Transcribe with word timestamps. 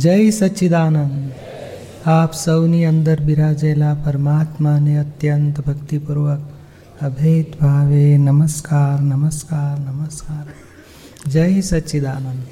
જય 0.00 0.30
સચ્ચિદાનંદ. 0.30 1.32
આપ 2.08 2.32
સૌની 2.32 2.84
અંદર 2.84 3.20
બિરાજેલા 3.20 3.94
પરમાત્માને 3.94 4.98
અત્યંત 4.98 5.60
ભક્તિપૂર્વક 5.60 6.38
અભેદ 7.02 7.46
ભાવે 7.60 8.16
નમસ્કાર 8.16 9.00
નમસ્કાર 9.00 9.80
નમસ્કાર. 9.80 10.46
જય 11.30 11.60
સચ્ચિદાનંદ. 11.60 12.42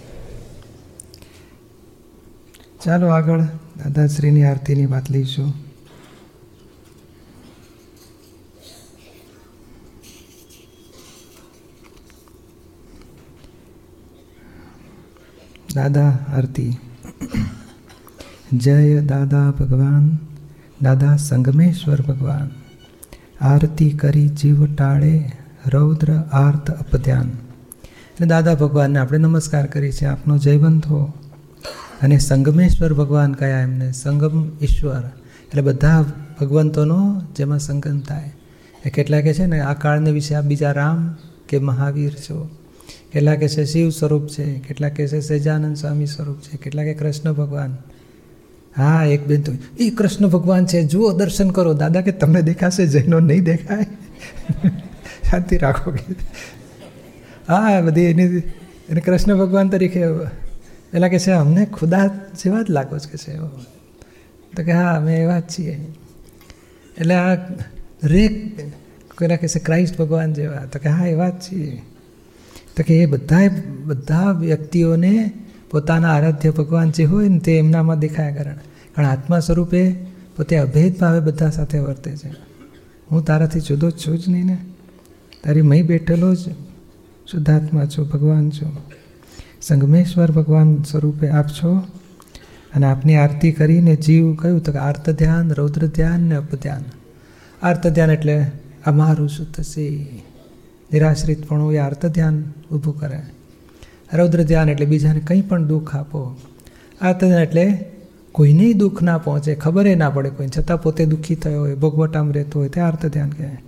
ચાલો 2.84 3.08
આગળ 3.08 3.40
દાદાશ્રીની 3.40 4.44
આરતીની 4.44 4.86
વાત 4.86 5.10
લઈશું. 5.10 5.54
દાદા, 15.74 16.08
આરતી. 16.36 16.76
જય 18.52 19.00
દાદા 19.00 19.50
ભગવાન 19.50 20.18
દાદા 20.82 21.16
સંગમેશ્વર 21.16 22.00
ભગવાન 22.00 22.50
આરતી 23.40 23.90
કરી 23.90 24.28
જીવ 24.28 24.74
ટાળે 24.74 25.32
રૌદ્ર 25.66 26.12
આર્ત 26.14 26.70
અપધ્યાન 26.70 27.28
એટલે 27.28 28.26
દાદા 28.26 28.54
ભગવાનને 28.54 28.98
આપણે 28.98 29.18
નમસ્કાર 29.18 29.66
કરીએ 29.66 29.92
છીએ, 29.92 30.08
આપનો 30.08 30.38
જયવંત 30.38 30.86
હો। 30.86 31.12
અને 32.02 32.18
સંગમેશ્વર 32.18 32.94
ભગવાન 32.94 33.32
કયા 33.32 33.60
એમને? 33.60 33.92
સંગમ 33.92 34.50
ઈશ્વર। 34.62 35.10
એટલે 35.46 35.62
બધા 35.62 36.04
ભગવંતોનો 36.40 37.22
જેમાં 37.36 37.58
સંગમ 37.58 38.00
થાય। 38.00 38.32
એ 38.86 38.90
કેટલાક 38.90 39.24
છે 39.24 39.46
ને, 39.46 39.60
આ 39.60 39.74
કાળને 39.74 40.10
વિશે 40.10 40.34
આ 40.34 40.40
બીજા 40.40 40.72
રામ 40.72 41.16
કે 41.48 41.58
મહાવીર 41.58 42.12
છો। 42.12 42.50
કેટલાક 43.12 43.40
છે 43.40 43.64
શિવ 43.64 43.90
સ્વરૂપ 43.90 44.28
છે, 44.28 44.58
કેટલાક 44.58 44.94
છે 44.94 45.20
સહેજાનંદ 45.20 45.76
સ્વામી 45.76 46.06
સ્વરૂપ 46.06 46.40
છે, 46.40 46.56
કેટલાકે 46.56 46.94
કૃષ્ણ 46.94 47.32
ભગવાન. 47.32 47.76
હા, 48.76 49.04
એક 49.04 49.26
બેન 49.26 49.42
તો, 49.42 49.52
એ 49.80 49.90
કૃષ્ણ 49.90 50.26
ભગવાન 50.26 50.66
છે, 50.66 50.84
જુઓ, 50.84 51.12
દર્શન 51.12 51.50
કરો. 51.50 51.74
દાદા, 51.74 52.00
કે 52.00 52.12
તમને 52.12 52.42
દેખાશે? 52.42 52.86
જૈનો 52.86 53.20
નહીં 53.20 53.44
દેખાય. 53.44 53.86
શાંતિ 55.30 55.56
રાખો 55.56 55.90
કે. 55.90 56.14
હા, 57.48 57.80
બધી 57.80 58.00
એની, 58.00 58.38
એને 58.88 59.00
કૃષ્ણ 59.00 59.38
ભગવાન 59.38 59.68
તરીકે, 59.68 60.06
પેલા 60.90 61.08
કે 61.08 61.18
છે, 61.18 61.30
અમને 61.30 61.66
ખુદા 61.66 62.06
જેવા 62.06 62.62
જ 62.62 62.70
લાગો 62.70 62.98
છે 62.98 63.10
કે 63.10 63.16
છે. 63.16 63.36
તો 64.56 64.62
કે, 64.64 64.72
હા, 64.72 64.96
અમે 64.96 65.16
એવા 65.16 65.40
જ 65.40 65.42
છીએ. 65.58 65.86
એટલે 66.98 67.14
આ 67.14 67.34
રેક 68.04 68.60
કોઈના 69.18 69.36
કહે 69.36 69.48
છે, 69.48 69.58
ક્રાઇસ્ટ 69.58 69.98
ભગવાન 69.98 70.32
જેવા. 70.32 70.64
તો 70.72 70.78
કે, 70.78 70.88
હા, 70.88 71.06
એવા 71.06 71.28
જ 71.28 71.32
છીએ. 71.32 71.82
તો 72.78 72.84
કે 72.84 72.96
એ 72.96 73.06
બધા 73.06 73.50
બધા 73.84 74.30
વ્યક્તિઓને 74.30 75.32
પોતાના 75.70 76.08
આરાધ્ય 76.12 76.50
ભગવાન 76.50 76.90
જે 76.90 77.04
હોય 77.04 77.28
ને 77.28 77.38
તે 77.38 77.58
એમનામાં 77.58 77.98
દેખાયા 77.98 78.34
કારણ. 78.34 78.54
કારણ 78.94 79.08
આત્મા 79.08 79.40
સ્વરૂપે 79.40 79.92
પોતે 80.36 80.56
અભેદ 80.56 80.98
ભાવે 80.98 81.20
બધા 81.20 81.50
સાથે 81.50 81.78
વર્તે 81.78 82.16
છે. 82.16 82.28
હું 83.12 83.24
તારાથી 83.24 83.60
જુદો 83.60 83.90
જ 83.90 83.92
છું 83.92 84.18
જ 84.18 84.28
નહીં 84.28 84.46
ને? 84.46 84.58
તારી 85.44 85.62
મહી 85.62 85.82
બેઠેલો 85.82 86.34
જ 86.34 86.38
શુદ્ધાત્મા 87.30 87.84
છું, 87.84 88.08
ભગવાન 88.08 88.50
છું. 88.50 88.76
સંગમેશ્વર 89.62 90.30
ભગવાન 90.30 90.82
સ્વરૂપે 90.82 91.28
આપ 91.28 91.48
છો. 91.48 91.78
અને 92.74 92.86
આપની 92.86 93.16
આરતી 93.16 93.52
કરીને 93.52 93.96
જીવ 93.96 94.34
કહ્યું 94.34 94.60
તો 94.60 94.72
કે 94.72 94.78
આર્ત 94.78 95.10
ધ્યાન, 95.10 95.52
રૌદ્ર 95.52 95.86
ધ્યાન 95.86 96.20
ને 96.20 96.34
અપધ્યાન 96.34 96.82
આર્ત 97.62 97.86
ધ્યાન 97.86 98.10
એટલે 98.10 98.50
અમારું 98.84 99.28
શું 99.28 99.52
થશે 99.52 100.08
નિરાશ્રિતપણું 100.92 101.74
એ 101.74 101.78
આર્ત 101.78 102.06
ધ્યાન 102.06 102.42
ઊભું 102.72 103.00
કરે. 103.00 103.20
રૌદ્ર 104.14 104.42
ધ્યાન 104.42 104.68
એટલે 104.68 104.86
બીજાને 104.86 105.20
કંઈ 105.20 105.40
પણ 105.40 105.64
દુઃખ 105.64 105.96
આપો. 105.96 106.36
આર્ત 107.00 107.24
ધ્યાન 107.24 107.42
એટલે 107.42 107.84
કોઈને 108.32 108.72
દુઃખ 108.72 109.02
ના 109.02 109.18
પહોંચે, 109.18 109.54
ખબર 109.54 109.96
ના 109.96 110.10
પડે 110.10 110.30
કોઈ 110.30 110.48
છતાં 110.48 110.82
પોતે 110.82 111.04
દુઃખી 111.04 111.34
થયો 111.34 111.60
હોય, 111.60 111.74
ભોગવટામાં 111.74 112.32
રહેતો 112.32 112.60
હોય, 112.60 112.68
તે 112.68 112.80
આર્ત 112.80 113.06
ધ્યાન 113.06 113.30
કહેવાય 113.30 113.58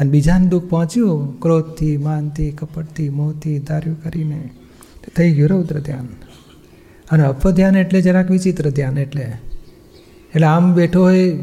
અને 0.00 0.10
બીજાને 0.10 0.48
દુઃખ 0.48 0.64
પહોંચ્યું, 0.64 1.40
ક્રોધથી, 1.40 1.96
માનથી, 1.96 2.50
કપટથી, 2.50 3.08
મોહથી, 3.08 3.58
ધાર્યું 3.58 4.02
કરીને 4.02 4.50
થઈ 5.16 5.32
ગયું 5.32 5.48
રૌદ્ર 5.48 5.80
ધ્યાન 5.80 6.08
અને 7.10 7.24
અપધ્યાન 7.24 7.76
એટલે 7.76 8.00
જરાક 8.00 8.30
વિચિત્ર 8.30 8.70
ધ્યાન 8.70 8.98
એટલે. 8.98 9.22
એટલે 10.34 10.46
આમ 10.46 10.74
બેઠો 10.74 11.00
હોય, 11.02 11.38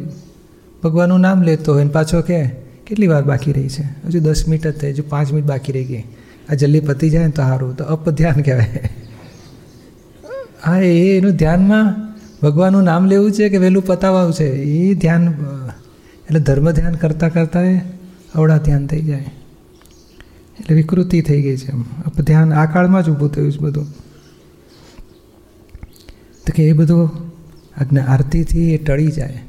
ભગવાનનું 0.83 1.19
નામ 1.19 1.41
લેતો 1.41 1.73
હોય 1.73 1.83
ને 1.83 1.89
પાછો 1.89 2.21
કે 2.21 2.62
કેટલી 2.93 3.07
વાર 3.07 3.23
બાકી 3.23 3.51
રહી 3.51 3.69
છે? 3.69 3.83
હજુ 3.83 4.19
દસ 4.19 4.47
મિનિટ 4.47 4.67
જ 4.67 4.77
થઈ, 4.79 4.89
હજુ 4.89 5.03
પાંચ 5.09 5.33
મિનિટ 5.33 5.49
બાકી 5.49 5.71
રહી 5.71 5.83
ગઈ. 5.83 6.03
આ 6.49 6.53
જલ્દી 6.53 6.79
પતી 6.79 7.09
જાય 7.09 7.25
ને 7.25 7.31
તો 7.31 7.41
સારું, 7.41 7.77
તો 7.77 7.83
અપધ્યાન 7.83 8.41
કહેવાય. 8.41 8.89
હા, 10.63 10.77
એ 10.77 11.17
એનું 11.17 11.31
ધ્યાનમાં 11.31 12.13
ભગવાનનું 12.43 12.83
નામ 12.83 13.05
લેવું 13.05 13.31
છે 13.31 13.49
કે 13.49 13.57
વહેલું 13.57 13.85
પતાવવાનું 13.85 14.33
છે? 14.33 14.45
એ 14.45 14.93
ધ્યાન, 14.93 15.27
એટલે 16.25 16.39
ધર્મ 16.39 16.71
ધ્યાન 16.71 16.93
કરતાં 16.93 17.33
કરતાં 17.33 17.81
અવળા 18.35 18.57
ધ્યાન 18.57 18.87
થઈ 18.87 19.01
જાય. 19.01 19.25
એટલે 20.59 20.75
વિકૃતિ 20.75 21.21
થઈ 21.21 21.41
ગઈ 21.41 21.57
છે 21.57 21.71
એમ. 21.71 21.81
ધ્યાન 22.25 22.53
આ 22.53 22.65
કાળમાં 22.65 23.03
જ 23.03 23.09
ઊભું 23.09 23.31
થયું 23.31 23.51
છે 23.51 23.57
બધું. 23.57 23.85
તો 26.45 26.53
કે 26.55 26.63
એ 26.63 26.73
બધું 26.73 27.11
આજ્ઞા 27.77 28.03
આરતીથી 28.03 28.73
એ 28.73 28.77
ટળી 28.77 29.07
જાય. 29.07 29.39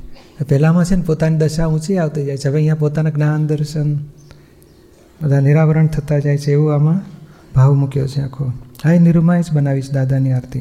પહેલાંમાં 0.42 0.84
છે 0.84 0.96
ને 0.96 1.02
પોતાની 1.02 1.36
દશા 1.36 1.66
ઊંચી 1.66 1.96
આવતી 1.96 2.24
જાય 2.24 2.36
છે. 2.36 2.48
હવે 2.48 2.56
અહીંયા 2.56 2.74
પોતાના 2.74 3.10
જ્ઞાન 3.10 3.46
દર્શન 3.46 3.96
બધા 5.22 5.40
નિરાવરણ 5.40 5.86
થતા 5.86 6.18
જાય 6.18 6.36
છે 6.36 6.52
એવું 6.52 6.74
આમાં 6.74 7.00
ભાવ 7.54 7.74
મૂક્યો 7.74 8.06
છે 8.06 8.20
આખો. 8.20 8.52
હા, 8.84 8.92
એ 8.92 8.98
નિરૂમાય 8.98 9.42
જ 9.42 9.44
બનાવીશ 9.52 9.90
દાદાની 9.90 10.32
આરતી. 10.32 10.60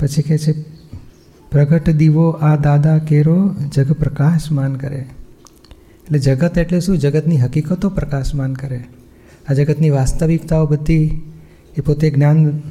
પછી 0.00 0.22
કહે 0.22 0.38
છે, 0.38 0.62
પ્રગટ 1.50 1.90
દીવો 1.90 2.30
આ 2.30 2.56
દાદા 2.56 2.98
કેરો 2.98 3.54
જગ 3.74 3.92
પ્રકાશમાન 3.92 4.76
કરે. 4.76 5.06
એટલે 6.04 6.18
જગત 6.18 6.58
એટલે 6.58 6.80
શું? 6.80 6.98
જગતની 6.98 7.38
હકીકતો 7.38 7.90
પ્રકાશમાન 7.90 8.54
કરે. 8.54 8.84
આ 9.48 9.52
જગતની 9.52 9.90
વાસ્તવિકતાઓ 9.90 10.66
બધી 10.66 11.32
એ 11.78 11.80
પોતે 11.80 12.10
જ્ઞાન 12.10 12.62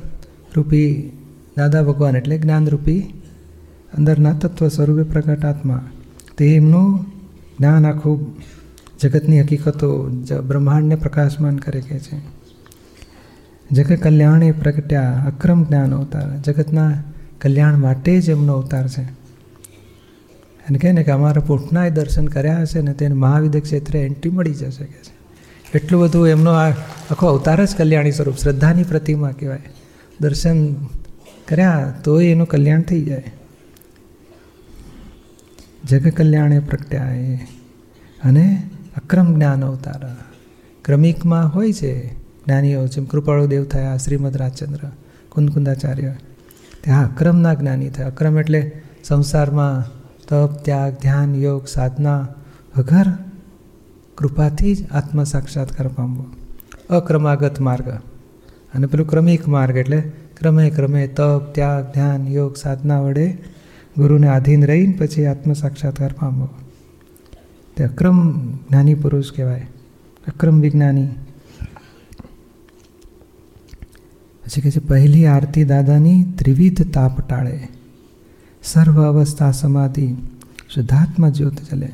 રૂપી 0.56 1.12
દાદા 1.58 1.84
ભગવાન 1.84 2.16
એટલે 2.16 2.38
જ્ઞાનરૂપી 2.38 3.14
અંદરના 3.98 4.34
તત્વ 4.34 4.68
સ્વરૂપે 4.68 5.04
પ્રગટ 5.04 5.46
આત્મા. 5.46 5.90
તે 6.38 6.56
એમનું 6.56 7.06
જ્ઞાન 7.60 7.86
આખું 7.86 8.36
જગતની 9.02 9.42
હકીકતો 9.42 10.10
બ્રહ્માંડને 10.48 10.96
પ્રકાશમાન 10.96 11.58
કરે 11.58 11.82
કે 11.82 12.00
છે. 12.00 12.20
જગત 13.72 14.04
કલ્યાણે 14.04 14.52
પ્રગટ્યા 14.52 15.24
અક્રમ 15.28 15.64
જ્ઞાન 15.64 15.96
અવતાર. 15.96 16.38
જગતના 16.38 17.04
કલ્યાણ 17.42 17.78
માટે 17.78 18.22
જ 18.22 18.30
એમનો 18.30 18.54
અવતાર 18.54 18.88
છે. 18.88 19.02
અને 20.70 20.78
કહે 20.78 20.92
ને 20.92 21.04
કે 21.04 21.12
અમારા 21.12 21.42
પૂઠનાએ 21.42 21.90
દર્શન 21.90 22.26
કર્યા 22.26 22.62
હશે 22.62 22.82
ને 22.82 22.94
તેને 22.94 23.16
મહાવિદ્ય 23.16 23.60
ક્ષેત્રે 23.60 24.00
એન્ટ્રી 24.00 24.32
મળી 24.32 24.54
જશે 24.54 24.86
કે 24.86 25.00
છે. 25.04 25.16
એટલું 25.78 26.02
બધું 26.02 26.28
એમનો 26.28 26.52
આ 26.52 26.70
આખો 27.12 27.28
અવતાર 27.28 27.66
જ 27.66 27.76
કલ્યાણી 27.76 28.12
સ્વરૂપ. 28.12 28.36
શ્રદ્ધાની 28.36 28.84
પ્રતિમા 28.84 29.32
કહેવાય. 29.32 29.62
દર્શન 30.22 30.74
કર્યા 31.48 31.94
તોય 32.04 32.26
એનું 32.26 32.48
કલ્યાણ 32.48 32.82
થઈ 32.82 33.02
જાય. 33.02 33.24
જગ 35.90 36.10
પ્રગટ્યાએ 36.60 37.36
અને 38.24 38.70
અક્રમ 38.98 39.36
જ્ઞાન 39.36 39.66
અવતાર. 39.66 40.16
ક્રમિકમાં 40.86 41.56
હોય 41.56 41.74
છે 41.74 42.14
જ્ઞાનીઓ, 42.14 42.88
જેમ 42.88 43.06
કૃપાળુ 43.06 43.48
દેવ 43.48 43.64
થયા, 43.64 43.98
શ્રીમદ 43.98 44.38
રાજચંદ્ર 44.38 44.80
કુંદકુંદાચાર્ય 45.30 46.14
ત્યાં 46.82 47.12
અક્રમના 47.12 47.54
જ્ઞાની 47.54 47.90
થયા. 47.90 48.08
અક્રમ 48.08 48.40
એટલે 48.40 48.72
સંસારમાં 49.04 49.84
તપ, 50.28 50.64
ત્યાગ, 50.64 50.94
ધ્યાન, 51.02 51.36
યોગ, 51.36 51.68
સાધના, 51.68 52.28
વગર 52.78 53.06
કૃપાથી 54.18 54.76
જ 54.76 54.90
આત્મ 54.92 55.24
સાક્ષાત્કાર 55.24 55.88
પામવો. 55.88 56.26
અક્રમાગત 56.90 57.60
માર્ગ. 57.60 57.90
અને 58.74 58.88
પેલું 58.88 59.08
ક્રમિક 59.08 59.48
માર્ગ 59.48 59.78
એટલે 59.78 60.02
ક્રમે 60.38 60.70
ક્રમે 60.70 61.08
તપ, 61.08 61.54
ત્યાગ, 61.54 61.94
ધ્યાન, 61.94 62.28
યોગ, 62.28 62.56
સાધના 62.56 63.02
વડે 63.02 63.55
ગુરુને 63.98 64.28
આધીન 64.28 64.66
રહીને 64.66 64.94
પછી 64.94 65.26
આત્મ 65.26 65.54
સાક્ષાત્કાર 65.54 66.14
પામવો. 66.14 66.50
તે 67.76 67.84
અક્રમ 67.84 68.52
જ્ઞાની 68.52 68.94
પુરુષ 68.94 69.32
કહેવાય. 69.32 69.68
અક્રમ 70.28 70.62
વિજ્ઞાની. 70.62 71.06
પછી 74.46 74.62
કહે 74.62 74.72
છે, 74.72 74.80
પહેલી 74.80 75.26
આરતી 75.26 75.64
દાદાની 75.64 76.24
ત્રિવિધ 76.24 76.94
તાપ 76.94 77.28
ટાળે. 77.28 77.68
સર્વ 78.64 79.04
અવસ્થા 79.04 79.52
સમાધિ. 79.52 80.16
શુદ્ધાત્મા 80.70 81.30
જ્યોત 81.30 81.56
ચલે 81.72 81.86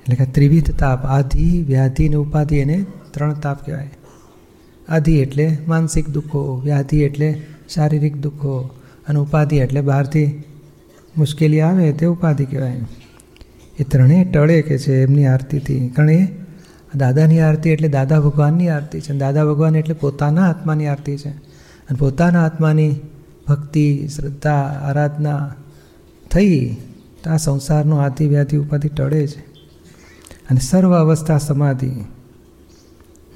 એટલે 0.00 0.16
કે 0.16 0.24
ત્રિવિધ 0.24 0.70
તાપ, 0.70 1.04
આધિ, 1.04 1.62
વ્યાધિ 1.62 2.08
ને 2.08 2.16
ઉપાધિ 2.16 2.56
એને 2.56 2.84
ત્રણ 3.10 3.34
તાપ 3.34 3.66
કહેવાય. 3.66 3.90
આધિ 4.88 5.18
એટલે 5.18 5.58
માનસિક 5.68 6.08
દુઃખો, 6.08 6.60
વ્યાધિ 6.64 7.00
એટલે 7.00 7.42
શારીરિક 7.74 8.16
દુઃખો 8.16 8.70
અને 9.08 9.18
ઉપાધિ 9.18 9.56
એટલે 9.56 9.80
બહારથી 9.80 10.42
મુશ્કેલી 11.16 11.60
આવે 11.60 11.92
તે 11.92 12.06
ઉપાધિ 12.06 12.44
કહેવાય. 12.44 12.80
એ 13.78 13.84
ત્રણેય 13.84 14.24
ટળે 14.24 14.62
કે 14.62 14.78
છે 14.78 15.02
એમની 15.02 15.26
આરતીથી. 15.26 15.88
કારણ 15.88 16.10
એ 16.10 16.28
દાદાની 16.94 17.40
આરતી 17.40 17.70
એટલે 17.70 17.88
દાદા 17.88 18.20
ભગવાનની 18.20 18.68
આરતી 18.68 19.00
છે. 19.00 19.18
દાદા 19.18 19.44
ભગવાન 19.44 19.76
એટલે 19.76 19.94
પોતાના 19.94 20.48
આત્માની 20.48 20.86
આરતી 20.86 21.16
છે. 21.16 21.28
અને 21.28 21.96
પોતાના 21.98 22.44
આત્માની 22.44 23.00
ભક્તિ, 23.48 24.08
શ્રદ્ધા, 24.16 24.52
આરાધના 24.82 25.54
થઈ 26.30 26.76
તો 27.24 27.30
આ 27.30 27.36
સંસારનો 27.36 27.96
આતિ 27.96 28.26
વ્યાધિ 28.26 28.56
ઉપાધિ 28.56 28.88
ટળે 28.88 29.26
છે. 29.26 29.40
અને 30.50 30.60
સર્વ 30.60 30.96
અવસ્થા 30.96 31.38
સમાધિ. 31.38 31.90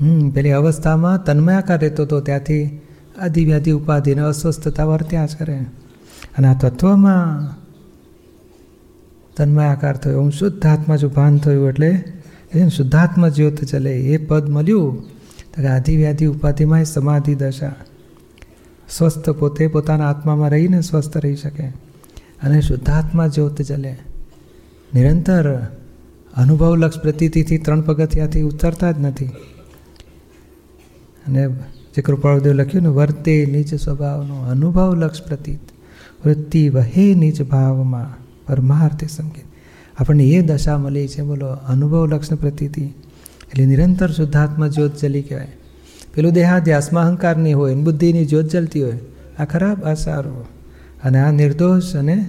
હમ, 0.00 0.30
પેલી 0.30 0.50
અવસ્થામાં 0.50 1.24
તન્મયાકાર 1.24 1.80
રહેતો 1.80 2.02
હતો 2.02 2.20
ત્યાંથી 2.20 2.80
આદિવ્યાધિ 3.20 3.70
ઉપાધિને 3.70 4.22
અસ્વસ્થતા 4.22 4.84
વર્ત્યા 4.84 5.26
જ 5.26 5.36
કરે. 5.36 5.56
અને 6.38 6.48
આ 6.48 6.54
તત્વમાં 6.54 7.63
તન્મયાકાર 9.36 9.96
થયો. 9.96 10.20
હું 10.20 10.32
શુદ્ધ 10.32 10.66
આત્મા 10.66 10.96
જો 10.96 11.08
ભાન 11.08 11.38
થયું 11.38 11.68
એટલે 11.68 12.04
એમ 12.52 12.68
શુદ્ધાત્મા 12.68 13.28
જ્યોત 13.28 13.64
ચલે. 13.64 13.92
એ 13.92 14.16
પદ 14.16 14.48
મળ્યું. 14.48 15.02
તો 15.56 15.62
કે 15.62 15.66
આદિવ્યાધિ 15.66 16.26
ઉપાધિમાં 16.26 16.84
સમાધિ 16.84 17.34
દશા. 17.34 17.74
સ્વસ્થ 18.90 19.30
પોતે 19.30 19.66
પોતાના 19.66 20.10
આત્મામાં 20.10 20.50
રહીને 20.50 20.80
સ્વસ્થ 20.80 21.16
રહી 21.16 21.36
શકે. 21.36 21.62
અને 22.42 22.60
શુદ્ધાત્મા 22.60 23.26
જ્યોત 23.26 23.62
ચલે. 23.62 23.96
નિરંતર 24.94 25.54
અનુભવલક્ષ 26.36 26.98
પ્રતીતિથી 26.98 27.58
ત્રણ 27.58 27.80
પગથિયાથી 27.80 28.42
ઉતરતા 28.42 28.90
જ 28.90 28.98
નથી. 28.98 29.26
અને 31.28 31.48
જે 31.94 32.02
કૃપાળુદેવ 32.02 32.52
લખ્યું 32.52 32.82
ને, 32.82 32.88
વર્તે 32.88 33.48
નિજ 33.52 33.80
સ્વભાવનો 33.80 34.34
અનુભવ 34.34 34.94
લક્ષ 34.94 35.22
પ્રતીત. 35.22 35.60
વૃત્તિ 36.26 36.68
વહે 36.68 37.14
નિજ 37.14 37.42
ભાવમાં. 37.42 38.23
પરમાર્થે 38.46 39.06
સંકેત. 39.06 39.44
આપણને 39.98 40.24
એ 40.24 40.42
દશા 40.42 40.78
મળી 40.78 41.08
છે, 41.08 41.22
બોલો, 41.22 41.46
અનુભવ 41.46 42.06
લક્ષણ 42.06 42.36
પ્રતીતિ. 42.36 42.82
એટલે 42.82 43.66
નિરંતર 43.66 44.10
શુદ્ધાત્મા 44.10 44.68
જ્યોત 44.68 44.96
જલી 44.96 45.22
કહેવાય. 45.22 45.48
પેલું 46.14 46.32
દેહાધ્યાસમાં 46.32 47.06
અહંકારની 47.06 47.52
હોય, 47.52 47.74
બુદ્ધિની 47.74 48.24
જ્યોત 48.24 48.44
જલતી 48.44 48.82
હોય. 48.82 48.98
આ 49.38 49.44
ખરાબ, 49.44 49.84
આ 49.84 49.94
સારો. 49.94 50.44
અને 51.04 51.18
આ 51.18 51.30
નિર્દોષ 51.30 51.94
અને 51.94 52.26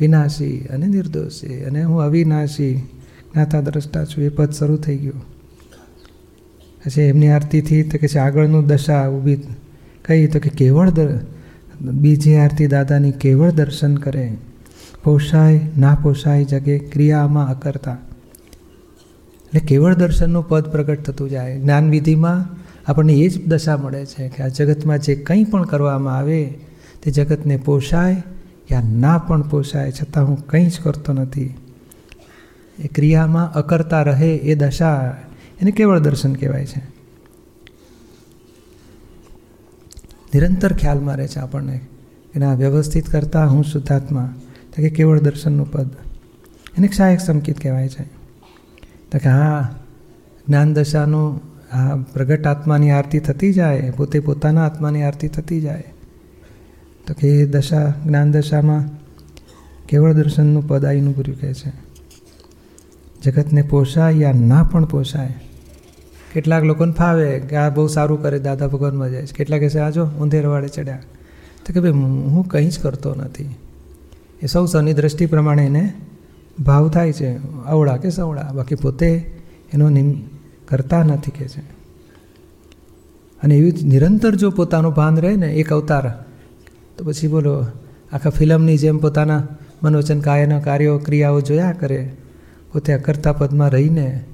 વિનાશી, 0.00 0.58
અને 0.58 0.86
નિર્દોષી, 0.86 1.60
અને 1.64 1.82
હું 1.82 2.00
અવિનાશી. 2.02 2.74
જ્ઞાતા 3.34 3.60
દ્રષ્ટા 3.60 4.04
છું, 4.04 4.24
એ 4.24 4.28
પદ 4.28 4.50
શરૂ 4.50 4.76
થઈ 4.76 4.96
ગયું. 4.96 5.20
પછી 6.86 7.02
એમની 7.02 7.28
આરતીથી 7.28 7.82
તો 7.82 7.98
કે 7.98 8.08
છે, 8.08 8.18
આગળનું 8.18 8.66
દશા 8.66 9.08
ઊભી 9.08 9.36
કહી 10.04 10.26
તો 10.26 10.38
કે 10.38 10.50
કેવળ 10.50 10.90
બીજી 11.80 12.36
આરતી 12.36 12.66
દાદાની 12.66 13.12
કેવળ 13.12 13.50
દર્શન 13.50 13.96
કરે. 13.96 14.36
પોષાય, 15.08 15.60
ના 15.78 15.98
પોષાય 16.02 16.44
જગે 16.44 16.78
ક્રિયામાં 16.78 17.48
અકર્તા. 17.48 17.96
એટલે 19.46 19.60
કેવળ 19.60 19.94
દર્શનનું 19.94 20.48
પદ 20.48 20.64
પ્રગટ 20.72 21.02
થતું 21.02 21.30
જાય. 21.30 21.60
જ્ઞાનવિધિમાં 21.60 22.56
આપણને 22.90 23.12
એ 23.12 23.28
જ 23.28 23.46
દશા 23.46 23.76
મળે 23.76 24.06
છે 24.06 24.28
કે 24.28 24.42
આ 24.42 24.48
જગતમાં 24.48 24.98
જે 24.98 25.14
કંઈ 25.14 25.44
પણ 25.44 25.62
કરવામાં 25.62 26.16
આવે, 26.16 26.54
તે 27.02 27.10
જગતને 27.10 27.56
પોષાય 27.56 28.22
યા 28.72 28.80
ના 28.80 29.18
પણ 29.18 29.42
પોષાય 29.42 29.92
છતાં 29.92 30.24
હું 30.24 30.46
કંઈ 30.46 30.66
જ 30.66 30.80
કરતો 30.80 31.12
નથી. 31.12 31.54
એ 32.78 32.88
ક્રિયામાં 32.88 33.52
અકર્તા 33.52 34.02
રહે 34.02 34.28
એ 34.28 34.54
દશા 34.54 35.16
એને 35.60 35.70
કેવળ 35.70 35.98
દર્શન 35.98 36.34
કહેવાય 36.34 36.66
છે. 36.66 36.78
નિરંતર 40.34 40.72
ખ્યાલમાં 40.72 41.16
રહે 41.16 41.28
છે 41.28 41.38
આપણને 41.38 41.80
કે 42.34 42.40
ના 42.40 42.54
વ્યવસ્થિત 42.54 43.10
કરતા 43.10 43.46
હું 43.46 43.64
શુદ્ધાત્મા. 43.64 44.34
તો 44.68 44.82
કે 44.82 44.90
કેવળ 44.90 45.20
દર્શનનું 45.20 45.72
પદ. 45.72 45.90
એને 46.78 46.88
સહાયક 46.96 47.20
સંકેત 47.20 47.60
કહેવાય 47.60 47.88
છે. 47.88 48.02
તો 49.12 49.18
કે 49.18 49.28
હા, 49.28 49.74
જ્ઞાન 50.48 50.74
દશાનું 50.74 51.40
આ 51.76 51.96
પ્રગટ 51.96 52.46
આત્માની 52.46 52.90
આરતી 52.90 53.18
થતી 53.18 53.52
જાય, 53.52 53.90
પોતે 53.96 54.20
પોતાના 54.20 54.66
આત્માની 54.66 55.02
આરતી 55.02 55.28
થતી 55.28 55.60
જાય. 55.60 55.84
તો 57.06 57.14
કે 57.14 57.28
એ 57.28 57.46
દશા, 57.46 57.94
જ્ઞાન 58.06 58.32
દશામાં 58.32 58.84
કેવળ 59.86 60.12
દર્શનનું 60.12 60.68
પદ 60.68 60.84
આઈનું 60.84 61.16
પૂર્યું 61.16 61.40
કહે 61.40 61.54
છે. 61.54 61.72
જગતને 63.22 63.62
પોષાય 63.62 64.12
યા 64.12 64.32
ના 64.32 64.68
પણ 64.72 64.84
પોષાય? 64.84 65.34
કેટલાક 66.32 66.62
લોકોને 66.62 66.92
ફાવે 66.92 67.38
કે 67.38 67.56
આ 67.56 67.70
બહુ 67.70 67.86
સારું 67.86 68.22
કરે, 68.22 68.38
દાદા 68.38 68.66
ભગવાનમાં 68.66 69.10
જાય 69.10 69.26
છે. 69.26 69.34
કેટલાક 69.34 69.60
કહેશે 69.60 69.78
આજો 69.78 70.06
ઊંધેરવાડે 70.06 70.68
ચડ્યા. 70.68 70.98
તો 71.66 71.72
કે 71.72 71.80
ભાઈ, 71.80 71.90
હું 71.90 72.48
કંઈ 72.48 72.68
જ 72.68 72.78
કરતો 72.78 73.14
નથી. 73.14 73.54
એ 74.42 74.46
સૌ 74.46 74.66
સૌની 74.66 74.94
દ્રષ્ટિ 74.94 75.26
પ્રમાણે 75.26 75.66
એને 75.66 75.92
ભાવ 76.60 76.88
થાય 76.88 77.12
છે. 77.12 77.36
અવળા 77.66 77.96
કે 77.96 78.10
સવળા 78.10 78.52
બાકી 78.54 78.74
પોતે 78.74 79.40
એનો 79.72 79.88
નિમ, 79.88 80.14
કરતા 80.68 81.02
નથી 81.02 81.30
કે 81.30 81.48
છે. 81.48 81.60
અને 83.42 83.56
એવી 83.56 83.72
નિરંતર 83.84 84.34
જો 84.34 84.50
પોતાનું 84.50 84.94
ભાન 84.94 85.16
રહે 85.16 85.36
ને, 85.36 85.46
એક 85.46 85.72
અવતાર, 85.72 86.24
તો 86.98 87.04
પછી 87.04 87.28
બોલો, 87.28 87.66
આખા 88.12 88.30
ફિલ્મની 88.30 88.78
જેમ 88.78 88.98
પોતાના 88.98 89.48
મનોચન 89.82 90.20
કાયના, 90.20 90.60
કાર્યો, 90.60 90.98
ક્રિયાઓ 90.98 91.40
જોયા 91.40 91.72
કરે, 91.72 92.12
પોતે 92.72 92.92
અકર્તા 92.92 93.32
પદમાં 93.32 93.70
રહીને, 93.70 94.24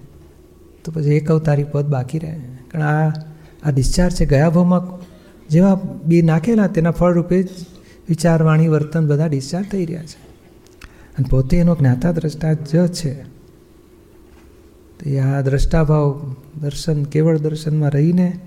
તો 0.85 0.93
પછી 0.93 1.11
એક 1.11 1.31
અવતારી 1.31 1.65
પદ 1.65 1.87
બાકી 1.87 2.19
રહે. 2.19 2.41
કારણ 2.73 2.85
આ 2.85 3.09
આ 3.65 3.71
ડિસ્ચાર્જ 3.71 4.15
છે, 4.15 4.27
ગયા 4.27 4.51
ભાવમાં 4.51 5.01
જેવા 5.49 5.81
બી 6.05 6.23
નાખેલા, 6.23 6.67
તેના 6.67 6.91
ફળરૂપે 6.91 7.43
જ 7.43 7.49
વિચારવાણી, 8.09 8.69
વર્તન 8.69 9.09
બધા 9.09 9.27
ડિસ્ચાર્જ 9.27 9.67
થઈ 9.67 9.87
રહ્યા 9.87 10.03
છે. 10.03 10.35
અને 11.19 11.27
પોતે 11.31 11.57
એનો 11.57 11.75
જ્ઞાતા 11.75 12.13
દ્રષ્ટા 12.13 12.53
જ 12.53 12.87
છે. 12.87 13.23
તો 14.95 15.37
આ 15.37 15.41
દ્રષ્ટાભાવ 15.41 16.37
દર્શન, 16.61 17.05
કેવળ 17.05 17.39
દર્શનમાં 17.39 17.91
રહીને 17.91 18.41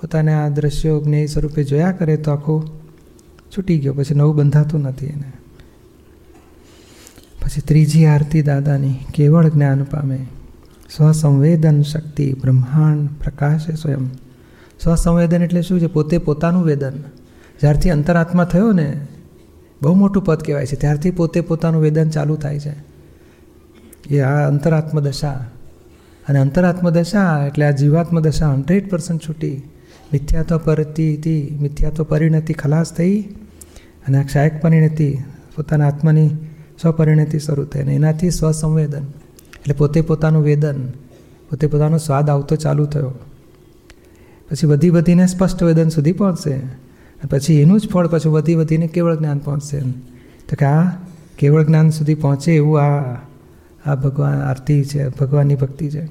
પોતાને 0.00 0.34
આ 0.34 0.48
દ્રશ્યો 0.48 1.00
જ્ઞેય 1.00 1.26
સ્વરૂપે 1.26 1.64
જોયા 1.64 1.92
કરે 1.92 2.16
તો 2.16 2.30
આખું 2.30 2.68
છૂટી 3.56 3.78
ગયો. 3.78 3.94
પછી 3.94 4.14
નવું 4.14 4.36
બંધાતું 4.36 4.80
નથી 4.80 5.06
એને. 5.06 5.32
પછી 7.44 7.60
ત્રીજી 7.60 8.06
આરતી 8.06 8.42
દાદાની, 8.42 8.94
કેવળ 9.14 9.48
જ્ઞાન 9.48 9.84
પામે, 9.84 10.26
સ્વસંવેદન 10.96 11.82
શક્તિ 11.82 12.32
બ્રહ્માંડ 12.32 13.08
પ્રકાશે 13.24 13.74
સ્વયં. 13.74 14.10
સ્વસંવેદન 14.80 15.42
એટલે 15.42 15.62
શું? 15.62 15.80
છે 15.80 15.86
પોતે 15.86 16.18
પોતાનું 16.18 16.64
વેદન 16.64 16.92
જ્યારથી 17.60 17.90
અંતરાત્મા 17.90 18.44
થયો 18.44 18.72
ને, 18.72 19.06
બહુ 19.82 19.94
મોટું 19.94 20.24
પદ 20.24 20.38
કહેવાય 20.38 20.66
છે. 20.66 20.76
ત્યારથી 20.76 21.10
પોતે 21.10 21.40
પોતાનું 21.40 21.82
વેદન 21.82 22.10
ચાલુ 22.10 22.36
થાય 22.36 22.58
છે. 22.58 22.74
એ 24.10 24.20
આ 24.20 24.48
અંતરાત્મ 24.48 25.00
દશા. 25.00 25.46
અને 26.28 26.38
અંતરાત્મ 26.38 26.90
દશા 26.90 27.44
એટલે 27.46 27.66
આ 27.66 27.70
જીવાત્મ 27.70 28.20
દશા 28.20 28.52
હંડ્રેડ 28.52 28.90
પર્સન્ટ 28.90 29.28
છૂટી. 29.28 29.62
મિથ્યાત્વ 30.12 30.58
પરિતિ 30.58 31.58
મિથ્યાત્વ 31.60 32.04
પરિણતિ 32.04 32.52
ખલાસ 32.52 32.92
થઈ 32.92 33.20
અને 34.08 34.18
આ 34.18 34.22
ક્ષાયક 34.22 34.62
પરિણતિ 34.62 35.18
પોતાના 35.56 35.86
આત્માની 35.86 36.28
સ્વપરિણતિ 36.82 37.38
શરૂ 37.38 37.64
થઈ 37.64 37.80
અને 37.82 37.94
એનાથી 37.94 38.30
સ્વસંવેદન. 38.30 39.02
એટલે 39.02 39.74
પોતે 39.74 40.00
પોતાનું 40.00 40.42
વેદન, 40.42 40.88
પોતે 41.50 41.66
પોતાનો 41.66 41.98
સ્વાદ 41.98 42.30
આવતો 42.30 42.56
ચાલુ 42.56 42.86
થયો. 42.86 43.10
પછી 44.50 44.66
વધી 44.66 44.90
વધીને 44.90 45.26
સ્પષ્ટ 45.26 45.62
વેદન 45.62 45.88
સુધી 45.88 46.12
પહોંચશે. 46.12 46.87
પછી 47.26 47.54
એનું 47.54 47.80
જ 47.80 47.88
ફળ 47.88 48.06
પાછું 48.06 48.32
વધી 48.32 48.54
વધીને 48.54 48.86
કેવળ 48.86 49.16
જ્ઞાન 49.16 49.38
પહોંચશે 49.38 49.80
તો 50.48 50.56
કે 50.58 50.66
આ 50.66 50.90
કેવળ 51.38 51.64
જ્ઞાન 51.64 51.90
સુધી 51.90 52.14
પહોંચે 52.14 52.54
એવું 52.54 52.80
આ 52.80 53.16
આ 53.86 53.94
ભગવાન 53.94 54.38
આરતી 54.38 54.84
છે, 54.84 55.08
ભગવાનની 55.08 55.54
ભક્તિ 55.54 55.90
છે. 55.90 56.04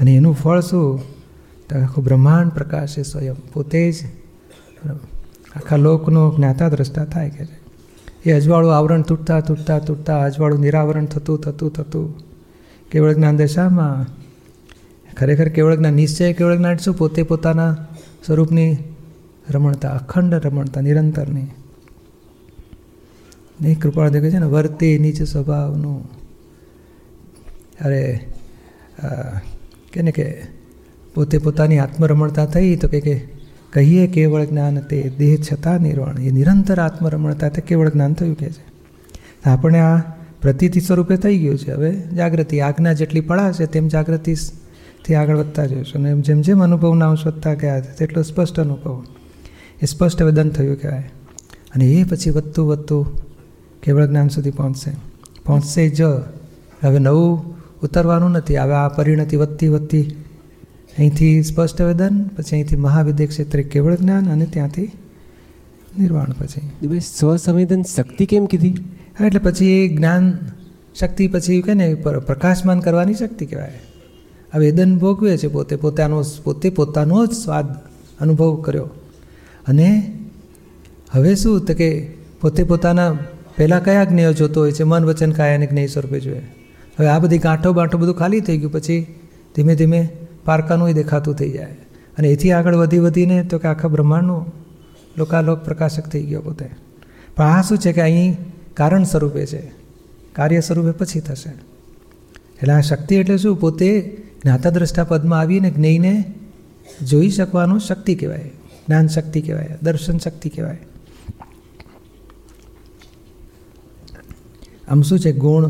અને 0.00 0.14
એનું 0.14 0.34
ફળ 0.34 0.60
શું? 0.60 1.02
તો 1.68 1.78
આખું 1.78 2.04
બ્રહ્માંડ 2.04 2.50
પ્રકાશ 2.50 2.88
છે 2.88 3.02
સ્વયં, 3.02 3.34
પોતે 3.34 3.92
જ 3.92 3.94
આખા 5.56 5.76
લોકનો 5.76 6.34
જ્ઞાતા 6.36 6.68
દ્રષ્ટા 6.68 7.04
થાય 7.04 7.30
કે 7.30 7.46
એ 8.24 8.32
અજવાળું 8.32 8.76
આવરણ 8.76 9.02
તૂટતા 9.02 9.40
તૂટતા 9.40 9.78
તૂટતા, 9.78 10.24
અજવાળું 10.24 10.60
નિરાવરણ 10.60 11.06
થતું 11.06 11.40
થતું 11.40 11.72
થતું. 11.72 12.14
કેવળ 12.90 13.12
જ્ઞાન 13.12 13.36
દશામાં 13.36 14.06
ખરેખર 15.16 15.48
કેવળ 15.48 15.76
જ્ઞાન, 15.76 15.94
નિશ્ચય 15.94 16.32
કેવળ 16.32 16.56
જ્ઞાન 16.56 16.76
શું? 16.76 16.94
પોતે 16.94 17.22
પોતાના 17.22 17.76
સ્વરૂપની 18.26 18.76
રમણતા, 19.50 19.90
અખંડ 19.90 20.34
રમણતા, 20.34 20.80
નિરંતરની. 20.80 21.46
નહીં 23.60 23.80
કૃપાળ 23.80 24.10
દેખે 24.10 24.30
છે 24.30 24.38
ને, 24.38 24.46
વર્તે 24.46 24.98
નીચ 24.98 25.22
સ્વભાવનું. 25.22 26.04
અરે 27.84 28.26
કે 29.92 30.02
ને 30.02 30.12
કે, 30.12 30.42
પોતે 31.14 31.38
પોતાની 31.38 31.78
આત્મરમણતા 31.78 32.46
થઈ 32.46 32.76
તો 32.76 32.88
કે 32.88 33.00
કે, 33.00 33.28
કહીએ 33.72 34.06
કેવળ 34.06 34.44
જ્ઞાન 34.44 34.80
તે 34.80 35.12
દેહ 35.18 35.36
છતાં 35.52 35.80
નિર્વાણ. 35.80 36.18
એ 36.18 36.30
નિરંતર 36.30 36.80
આત્મરમણતા 36.80 37.48
તે 37.48 37.60
કેવળ 37.60 37.88
જ્ઞાન 37.88 38.14
થયું 38.14 38.36
કે 38.36 38.50
છે. 38.50 38.64
આપણે 39.44 39.80
આ 39.80 39.98
પ્રતિતિ 40.40 40.80
સ્વરૂપે 40.80 41.16
થઈ 41.16 41.38
ગયું 41.38 41.58
છે. 41.58 41.72
હવે 41.72 41.92
જાગૃતિ, 41.92 42.60
આજ્ઞા 42.60 42.92
જેટલી 42.92 43.20
પડાશે 43.20 43.66
તેમ 43.66 43.88
જાગૃતિથી 43.88 45.14
આગળ 45.14 45.36
વધતા 45.36 45.66
જઈશું. 45.66 46.02
અને 46.02 46.20
જેમ 46.20 46.40
જેમ 46.40 46.62
અનુભવના 46.62 47.08
અંશ 47.08 47.26
વધતા 47.26 47.54
ગયા 47.54 47.80
તેટલો 47.80 48.22
સ્પષ્ટ 48.22 48.60
અનુભવ. 48.60 49.04
એ 49.82 49.86
સ્પષ્ટ 49.86 50.22
વેદન 50.22 50.48
થયું 50.48 50.80
કહેવાય. 50.80 51.10
અને 51.74 51.84
એ 51.84 52.04
પછી 52.04 52.30
વધતું 52.30 52.68
વધતું 52.68 53.22
કેવળ 53.82 54.06
જ્ઞાન 54.06 54.28
સુધી 54.28 54.50
પહોંચશે. 54.50 54.90
પહોંચશે 55.46 55.88
જ. 55.88 56.02
હવે 56.84 56.98
નવું 56.98 57.54
ઉતરવાનું 57.82 58.30
નથી. 58.30 58.56
હવે 58.56 58.72
આ 58.72 58.88
પરિણતિ 58.88 59.36
વધતી 59.36 59.68
વધતી 59.68 60.02
અહીંથી 60.98 61.42
સ્પષ્ટ 61.42 61.82
વેદન 61.82 62.24
પછી 62.36 62.56
અહીંથી 62.56 62.76
મહાવિદ્ય 62.76 63.26
ક્ષેત્રે 63.26 63.62
કેવળ 63.62 63.94
જ્ઞાન 63.94 64.32
અને 64.32 64.46
ત્યાંથી 64.46 64.92
નિર્વાણ 65.98 66.26
પછી. 66.32 66.98
સ્વસંવેદન 67.00 67.82
શક્તિ 67.82 68.26
કેમ 68.26 68.46
કીધી? 68.46 68.70
હા 69.18 69.26
એટલે 69.26 69.38
પછી 69.38 69.66
એ 69.66 69.96
જ્ઞાન 69.96 70.38
શક્તિ 71.00 71.28
પછી 71.28 71.62
કહે 71.62 71.74
ને 71.74 71.94
પ્રકાશમાન 71.94 72.80
કરવાની 72.80 73.14
શક્તિ 73.14 73.46
કહેવાય. 73.46 73.80
આ 74.54 74.58
વેદન 74.58 74.98
ભોગવે 74.98 75.38
છે 75.38 75.48
પોતે. 75.48 75.76
પોતાનો 75.76 76.22
પોતે 76.44 76.70
પોતાનો 76.70 77.26
જ 77.26 77.32
સ્વાદ 77.32 77.66
અનુભવ 78.20 78.62
કર્યો. 78.62 78.88
અને 79.68 80.18
હવે 81.10 81.34
શું? 81.34 81.66
તો 81.66 81.74
કે 81.74 82.08
પોતે 82.40 82.62
પોતાના 82.62 83.18
પહેલાં 83.56 83.84
કયા 83.84 84.04
જ્ઞેયો 84.04 84.32
જોતો 84.32 84.60
હોય 84.60 84.72
છે? 84.72 84.82
મન, 84.82 85.04
વચન, 85.04 85.30
કાયા 85.30 85.54
અને 85.54 85.66
જ્ઞેય 85.66 85.86
સ્વરૂપે 85.86 86.20
જોઈએ 86.20 86.42
હવે 86.98 87.08
આ 87.08 87.18
બધી 87.18 87.38
ગાંઠો 87.38 87.72
બાંઠો 87.72 87.98
બધું 87.98 88.14
ખાલી 88.14 88.40
થઈ 88.40 88.58
ગયું. 88.58 88.72
પછી 88.72 89.06
ધીમે 89.56 89.74
ધીમે 89.74 90.08
પારકાનું 90.44 90.92
દેખાતું 90.92 91.34
થઈ 91.34 91.50
જાય. 91.50 91.76
અને 92.18 92.28
એથી 92.28 92.52
આગળ 92.52 92.74
વધી 92.74 92.98
વધીને 92.98 93.44
તો 93.44 93.58
કે 93.58 93.68
આખા 93.68 93.88
બ્રહ્માંડનું 93.88 94.52
લોકાલોક 95.18 95.64
પ્રકાશક 95.64 96.08
થઈ 96.08 96.22
ગયો 96.22 96.40
પોતે. 96.40 96.70
પણ 97.36 97.44
આ 97.44 97.62
શું 97.62 97.78
છે 97.78 97.92
કે 97.92 98.00
અહીં 98.00 98.36
કારણ 98.74 99.02
સ્વરૂપે 99.02 99.46
છે? 99.46 99.72
કાર્ય 100.32 100.60
સ્વરૂપે 100.60 100.90
પછી 100.90 101.20
થશે. 101.20 101.50
એટલે 102.62 102.72
આ 102.72 102.80
શક્તિ 102.80 103.14
એટલે 103.14 103.38
શું? 103.38 103.56
પોતે 103.56 104.16
જ્ઞાતા 104.42 104.70
દ્રષ્ટા 104.70 105.04
પદમાં 105.04 105.40
આવીને 105.40 105.70
જ્ઞેયને 105.70 106.34
જોઈ 107.08 107.28
શકવાનું 107.28 107.80
શક્તિ 107.80 108.14
કહેવાય. 108.14 108.50
જ્ઞાન 108.86 109.06
શક્તિ 109.06 109.42
કહેવાય, 109.42 109.68
દર્શન 109.82 110.18
શક્તિ 110.18 110.48
કહેવાય. 110.48 110.78
આમ 114.88 115.02
શું 115.02 115.18
છે? 115.18 115.32
ગુણ 115.32 115.66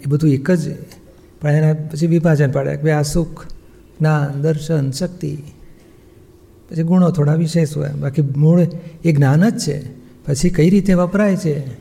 એ 0.00 0.04
બધું 0.06 0.30
એક 0.30 0.50
જ 0.50 0.76
પણ 1.40 1.50
એના 1.50 1.74
પછી 1.92 2.06
વિભાજન 2.06 2.50
પાડે, 2.50 2.76
કે 2.76 2.90
આ 2.90 3.02
સુખ, 3.02 3.46
જ્ઞાન, 4.00 4.42
દર્શન, 4.42 4.90
શક્તિ. 4.90 5.36
પછી 6.70 6.82
ગુણો 6.82 7.10
થોડા 7.10 7.34
વિશેષ 7.34 7.76
હોય. 7.76 7.90
બાકી 7.90 8.22
મૂળ 8.22 8.60
એ 9.04 9.12
જ્ઞાન 9.12 9.48
જ 9.48 9.58
છે. 9.58 9.96
પછી 10.26 10.50
કઈ 10.50 10.70
રીતે 10.70 10.94
વપરાય 10.94 11.36
છે? 11.36 11.74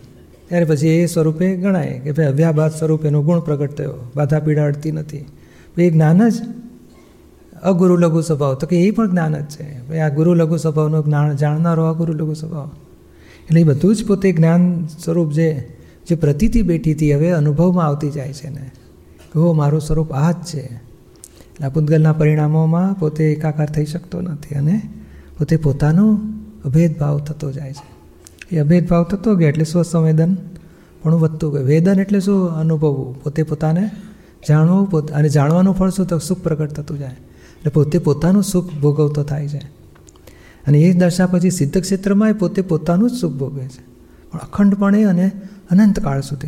ત્યારે 0.49 0.65
પછી 0.65 0.87
એ 0.87 1.05
સ્વરૂપે 1.05 1.57
ગણાય 1.57 1.99
કે 1.99 2.11
ભાઈ 2.11 2.25
અવ્યાભાત 2.25 2.79
સ્વરૂપ 2.79 3.05
એનો 3.05 3.21
ગુણ 3.21 3.39
પ્રગટ 3.39 3.71
થયો. 3.71 4.11
બાધા 4.15 4.39
પીડા 4.39 4.65
અડતી 4.65 4.91
નથી. 4.91 5.25
એ 5.77 5.89
જ્ઞાન 5.89 6.29
જ 6.29 6.33
અગુરુ 7.65 7.95
લઘુ 7.95 8.21
સ્વભાવ. 8.21 8.53
તો 8.53 8.67
કે 8.67 8.83
એ 8.83 8.91
પણ 8.91 9.11
જ્ઞાન 9.11 9.35
જ 9.35 9.45
છે. 9.45 9.87
ભાઈ, 9.87 9.99
આ 9.99 10.09
ગુરુ 10.09 10.33
લઘુ 10.33 10.57
સ્વભાવનું 10.57 11.05
જ્ઞાન, 11.05 11.35
જાણનારો 11.35 11.83
અગુરુ 11.83 12.13
લઘુ 12.13 12.33
સ્વભાવ. 12.33 12.69
એટલે 13.43 13.61
એ 13.61 13.63
બધું 13.63 13.95
જ 13.95 14.07
પોતે 14.07 14.31
જ્ઞાન 14.31 14.85
સ્વરૂપ 14.85 15.31
જે 15.31 15.77
જે 16.07 16.15
પ્રતીતિ 16.15 16.61
બેઠી 16.61 16.93
હતી, 16.93 17.13
હવે 17.15 17.31
અનુભવમાં 17.31 17.85
આવતી 17.85 18.09
જાય 18.09 18.33
છે 18.33 18.49
ને 18.49 18.71
હો, 19.35 19.53
મારું 19.53 19.81
સ્વરૂપ 19.81 20.11
આ 20.11 20.31
જ 20.31 20.35
છે. 20.35 20.81
આ 21.63 21.69
પૂતગલના 21.69 22.13
પરિણામોમાં 22.13 22.99
પોતે 22.99 23.31
એકાકાર 23.31 23.67
થઈ 23.67 23.85
શકતો 23.85 24.21
નથી 24.21 24.55
અને 24.55 24.81
પોતે 25.37 25.57
પોતાનો 25.57 26.19
અભેદભાવ 26.65 27.19
થતો 27.19 27.51
જાય 27.51 27.73
છે. 27.73 27.95
એ 28.55 28.59
અભેદભાવ 28.59 29.03
થતો 29.03 29.35
ગયો 29.35 29.49
એટલે 29.49 29.63
સ્વસંવેદન 29.63 30.37
પણ 31.03 31.13
વધતું 31.13 31.53
ગયું. 31.53 31.65
વેદન 31.65 31.99
એટલે 31.99 32.19
શું? 32.19 32.49
અનુભવવું. 32.49 33.23
પોતે 33.23 33.43
પોતાને 33.43 33.89
જાણવું, 34.49 34.89
પોતે, 34.89 35.13
અને 35.13 35.29
જાણવાનું 35.29 35.73
ફળ 35.73 35.89
શું? 35.89 36.07
તો 36.07 36.19
સુખ 36.19 36.39
પ્રગટ 36.39 36.69
થતું 36.69 36.99
જાય. 36.99 37.15
એટલે 37.65 37.73
પોતે 37.73 37.97
પોતાનું 37.97 38.43
સુખ 38.43 38.73
ભોગવતો 38.73 39.23
થાય 39.23 39.47
છે. 39.47 39.57
અને 40.67 40.79
એ 40.79 40.93
દશા 40.93 41.27
પછી 41.27 41.49
સિદ્ધ 41.51 41.81
ક્ષેત્રમાં 41.81 42.33
પોતે 42.33 42.61
પોતાનું 42.61 43.09
જ 43.09 43.13
સુખ 43.13 43.33
ભોગવે 43.33 43.67
છે. 43.67 43.81
પણ 44.31 44.39
અખંડપણે 44.39 45.03
અને 45.03 45.31
અનંતકાળ 45.71 46.21
સુધી. 46.21 46.47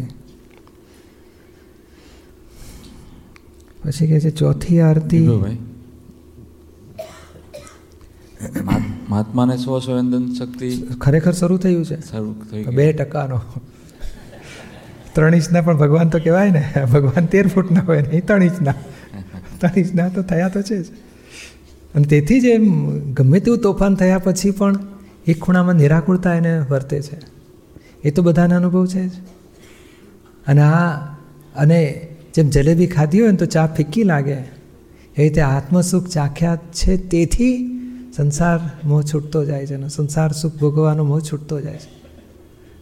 પછી 3.84 4.08
કે 4.08 4.20
છે 4.20 4.30
ચોથી 4.30 4.80
આરતી. 4.80 5.28
મહાત્માને 9.10 9.58
સ્વ 9.58 9.80
સ્વસંવેદન 9.80 10.34
શક્તિ 10.34 10.70
ખરેખર 11.02 11.32
શરૂ 11.32 11.58
થયું 11.58 11.86
છે. 11.86 12.02
શરૂ 12.02 12.34
થયું 12.52 12.76
બે 12.76 12.94
ટકાનો. 12.94 13.42
ત્રણ 15.14 15.36
ઇંચના 15.36 15.62
પણ 15.62 15.78
ભગવાન 15.78 16.10
તો 16.10 16.20
કહેવાય 16.20 16.52
ને. 16.52 16.74
ભગવાન 16.94 17.26
તેર 17.26 17.48
ફૂટના 17.48 17.82
હોય 17.82 18.02
નહીં 18.02 18.26
ત્રણ 18.26 18.44
ઇંચના 18.44 18.74
ત્રણ 19.60 19.80
ઇંચના 19.80 20.10
તો 20.10 20.22
થયા 20.22 20.50
તો 20.50 20.62
છે 20.62 20.84
જ. 20.84 20.86
અને 21.98 22.06
તેથી 22.06 22.42
જ 22.42 22.46
એમ 22.46 22.90
ગમે 23.14 23.40
તેવું 23.40 23.60
તોફાન 23.60 23.96
થયા 23.96 24.18
પછી 24.18 24.52
પણ 24.52 24.80
એક 25.28 25.40
ખૂણામાં 25.40 25.76
નિરાકુરતા 25.76 26.34
એને 26.34 26.60
વર્તે 26.60 27.02
છે. 27.02 27.22
એ 28.04 28.12
તો 28.12 28.22
બધાને 28.22 28.56
અનુભવ 28.56 28.86
છે 28.86 29.08
જ. 29.08 29.12
અને 30.48 30.62
આ, 30.62 30.96
અને 31.56 32.08
જેમ 32.36 32.50
જલેબી 32.50 32.88
ખાધી 32.88 33.22
હોય 33.22 33.32
ને 33.32 33.38
તો 33.38 33.46
ચા 33.46 33.68
ફિક્કી 33.68 34.04
લાગે. 34.04 34.34
એ 34.34 34.48
રીતે 35.18 35.42
આત્મસુખ 35.42 36.08
ચાખ્યા 36.08 36.56
છે 36.56 36.98
તેથી 36.98 37.74
સંસાર 38.16 38.60
મોહ 38.86 39.02
છૂટતો 39.02 39.46
જાય 39.46 39.66
છે 39.66 39.74
અને 39.74 39.90
સંસાર 39.90 40.32
સુખ 40.32 40.56
ભોગવવાનો 40.56 41.04
મોહ 41.04 41.20
છૂટતો 41.20 41.62
જાય 41.62 41.76
છે. 41.76 41.98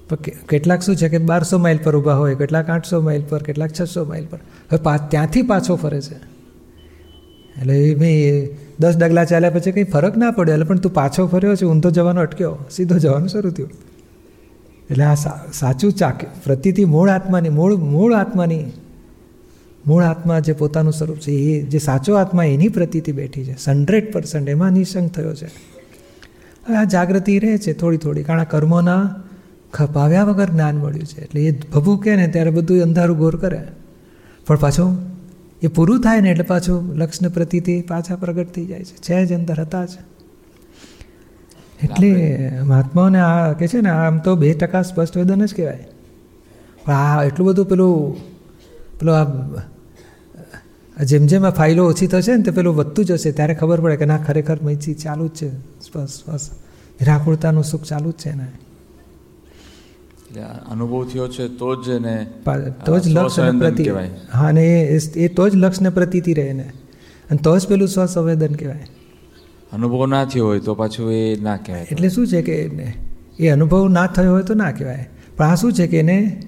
પણ 0.10 0.16
કેટલાક 0.50 0.82
શું 0.82 0.96
છે 0.96 1.10
કે 1.10 1.18
બારસો 1.18 1.58
માઇલ 1.58 1.80
પર 1.84 1.96
ઊભા 1.96 2.16
હોય, 2.16 2.36
કેટલાક 2.36 2.70
આઠસો 2.70 3.02
માઇલ 3.02 3.24
પર, 3.30 3.44
કેટલાક 3.44 3.72
છસો 3.82 4.06
માઇલ 4.06 4.26
પર. 4.26 4.40
હવે 4.72 5.08
ત્યાંથી 5.10 5.42
પાછો 5.42 5.76
ફરે 5.76 6.02
છે. 6.02 6.16
એટલે 7.62 7.80
એ 7.80 7.96
ભાઈ 7.96 8.48
દસ 8.80 8.98
ડગલા 8.98 9.26
ચાલ્યા 9.26 9.50
પછી 9.50 9.72
કંઈ 9.72 9.84
ફરક 9.84 10.18
ના 10.18 10.32
પડ્યો 10.32 10.54
એટલે 10.54 10.66
પણ 10.66 10.78
તું 10.78 10.94
પાછો 10.94 11.28
ફર્યો 11.28 11.56
છે, 11.56 11.66
ઊંધો 11.66 11.90
જવાનો 11.90 12.22
અટક્યો. 12.22 12.58
સીધો 12.72 12.98
જવાનું 12.98 13.30
શરૂ 13.30 13.50
થયું. 13.50 13.70
એટલે 14.90 15.04
આ 15.04 15.14
સાચું 15.54 15.94
ચાક 15.94 16.26
પ્રતિથી 16.44 16.86
મૂળ 16.86 17.10
આત્માની, 17.10 17.50
મૂળ 17.50 17.76
મૂળ 17.76 18.14
આત્માની, 18.14 18.66
મૂળ 19.88 20.04
આત્મા 20.04 20.40
જે 20.40 20.54
પોતાનું 20.54 20.94
સ્વરૂપ 20.94 21.18
છે, 21.18 21.32
એ 21.32 21.62
જે 21.62 21.80
સાચો 21.80 22.16
આત્મા 22.16 22.44
એની 22.44 22.68
પ્રતિથી 22.68 23.12
બેઠી 23.12 23.46
છે. 23.46 23.52
હંડ્રેડ 23.52 24.14
પર્સન્ટ 24.14 24.50
એમાં 24.50 24.72
નિસંગ 24.72 25.10
થયો 25.10 25.36
છે. 25.36 25.46
હવે 25.46 26.76
આ 26.76 26.84
જાગૃતિ 26.84 27.40
રહે 27.40 27.58
છે 27.58 27.74
થોડી 27.74 27.98
થોડી, 27.98 28.24
કારણ 28.24 28.44
કર્મોના 28.44 29.16
ખપાવ્યા 29.74 30.24
વગર 30.24 30.50
જ્ઞાન 30.50 30.76
મળ્યું 30.76 31.06
છે. 31.06 31.22
એટલે 31.22 31.42
એ 31.42 31.52
ભભૂ 31.52 31.98
કહે 31.98 32.16
ને, 32.16 32.28
ત્યારે 32.28 32.50
બધું 32.50 32.82
અંધારું 32.82 33.18
ગોર 33.18 33.36
કરે. 33.36 33.62
પણ 34.48 34.56
પાછું 34.56 35.15
એ 35.62 35.68
પૂરું 35.68 36.02
થાય 36.02 36.22
ને 36.22 36.30
એટલે 36.30 36.44
પાછું 36.44 36.96
લક્ષ્ણ 36.96 37.30
પ્રતિથી 37.30 37.82
પાછા 37.82 38.16
પ્રગટ 38.16 38.52
થઈ 38.52 38.66
જાય 38.66 38.84
છે. 38.84 38.96
છે 38.98 39.26
જ 39.26 39.34
અંદર 39.34 39.60
હતા 39.60 39.86
જ. 39.86 39.90
એટલે 41.84 42.12
મહાત્માઓને 42.64 43.20
આ 43.20 43.54
કે 43.54 43.68
છે 43.68 43.82
ને 43.82 43.90
આમ 43.90 44.20
તો 44.20 44.36
બે 44.36 44.54
ટકા 44.54 44.82
સ્પષ્ટ 44.82 45.18
વેદન 45.18 45.46
જ 45.46 45.56
કહેવાય. 45.56 45.88
પણ 46.86 46.94
આ 46.94 47.24
એટલું 47.24 47.48
બધું 47.48 47.66
પેલું 47.66 48.18
પેલું 49.00 49.16
આ 49.18 51.04
જેમ 51.04 51.26
જેમ 51.26 51.46
આ 51.46 51.50
ફાઇલો 51.50 51.86
ઓછી 51.86 52.08
થશે 52.08 52.36
ને 52.36 52.44
તો 52.44 52.52
પેલું 52.52 52.76
વધતું 52.76 53.06
જશે 53.06 53.32
ત્યારે 53.32 53.56
ખબર 53.56 53.82
પડે 53.82 53.98
કે 53.98 54.06
ના 54.06 54.18
ખરેખર 54.18 54.58
મૈચી 54.64 54.94
ચાલુ 54.94 55.28
જ 55.28 55.32
છે. 55.32 55.50
સ્પષ્ટ 55.82 56.10
સ્પષ્ટ. 56.10 56.54
નિરાકુરતાનું 57.02 57.64
સુખ 57.64 57.84
ચાલુ 57.84 58.12
જ 58.12 58.14
છે 58.14 58.36
ને 58.36 58.48
અનુભવ 60.42 61.06
થયો 61.06 61.28
છે 61.28 61.48
તો 61.48 61.84
જ 61.84 61.90
એને 61.90 62.28
તો 62.86 63.00
જ 63.00 63.08
લક્ષ 63.08 63.36
પ્રતિ 63.36 63.90
હા 64.34 64.52
ને 64.52 64.66
એ 65.16 65.28
તો 65.28 65.50
જ 65.50 65.56
લક્ષને 65.56 65.90
પ્રતિથી 65.90 66.34
રહે 66.34 66.54
ને 66.54 66.74
અને 67.30 67.38
તો 67.44 67.58
જ 67.60 67.68
પેલું 67.68 67.88
સ્વસંવેદન 67.88 68.54
કહેવાય. 68.54 68.88
અનુભવ 69.74 70.06
ના 70.06 70.26
થયો 70.26 70.46
હોય 70.46 70.60
તો 70.60 70.76
પાછું 70.76 71.14
એ 71.14 71.38
ના 71.42 71.58
કહેવાય. 71.58 71.88
એટલે 71.92 72.10
શું 72.10 72.28
છે 72.28 72.42
કે 72.42 72.72
એ 73.40 73.50
અનુભવ 73.50 73.88
ના 73.88 74.08
થયો 74.08 74.32
હોય 74.32 74.44
તો 74.44 74.54
ના 74.54 74.72
કહેવાય. 74.72 75.10
પણ 75.38 75.46
આ 75.46 75.56
શું 75.56 75.74
છે 75.74 75.88
કે 75.88 76.00
એને 76.00 76.44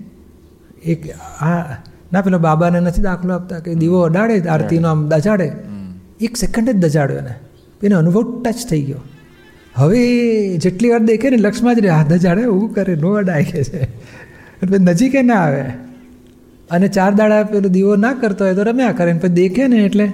એક 0.85 1.09
આ 1.41 1.75
ના 2.13 2.21
પેલો 2.21 2.39
બાબાને 2.39 2.79
નથી 2.79 3.01
દાખલો 3.01 3.33
આપતા 3.33 3.59
કે 3.59 3.75
દીવો 3.75 4.01
અડાડે 4.01 4.41
આરતીનો 4.41 4.87
આમ 4.87 5.07
દજાડે. 5.07 5.51
એક 6.21 6.37
સેકન્ડ 6.37 6.69
જ 6.69 6.75
દજાડ્યો 6.75 7.17
એને. 7.17 7.35
એનો 7.83 7.97
અનુભવ 7.97 8.41
ટચ 8.41 8.55
થઈ 8.69 8.81
ગયો. 8.81 8.97
હવે 9.77 10.57
જેટલી 10.57 10.89
વાર 10.89 10.99
દેખે 10.99 11.29
ને 11.29 11.37
લક્ષમાં 11.37 11.75
જ 11.75 11.79
રહે 11.79 11.89
હાથ 11.89 12.13
જાડે 12.13 12.45
ઊભું 12.45 12.73
કરે, 12.73 12.95
નો 12.95 13.11
અડાય 13.11 13.43
કે 13.43 13.63
છે. 13.63 13.83
એટલે 14.63 14.77
નજીકે 14.77 15.21
ના 15.21 15.35
આવે. 15.35 15.63
અને 16.71 16.87
ચાર 16.87 17.13
દાડા 17.13 17.43
પેલો 17.43 17.69
દીવો 17.69 17.95
ના 17.95 18.13
કરતો 18.13 18.45
હોય 18.45 18.53
તો 18.53 18.63
રમ્યા 18.63 18.91
કરે 18.91 19.13
ને 19.13 19.19
પછી 19.19 19.29
દેખે 19.29 19.67
ને 19.67 19.77
એટલે 19.77 20.05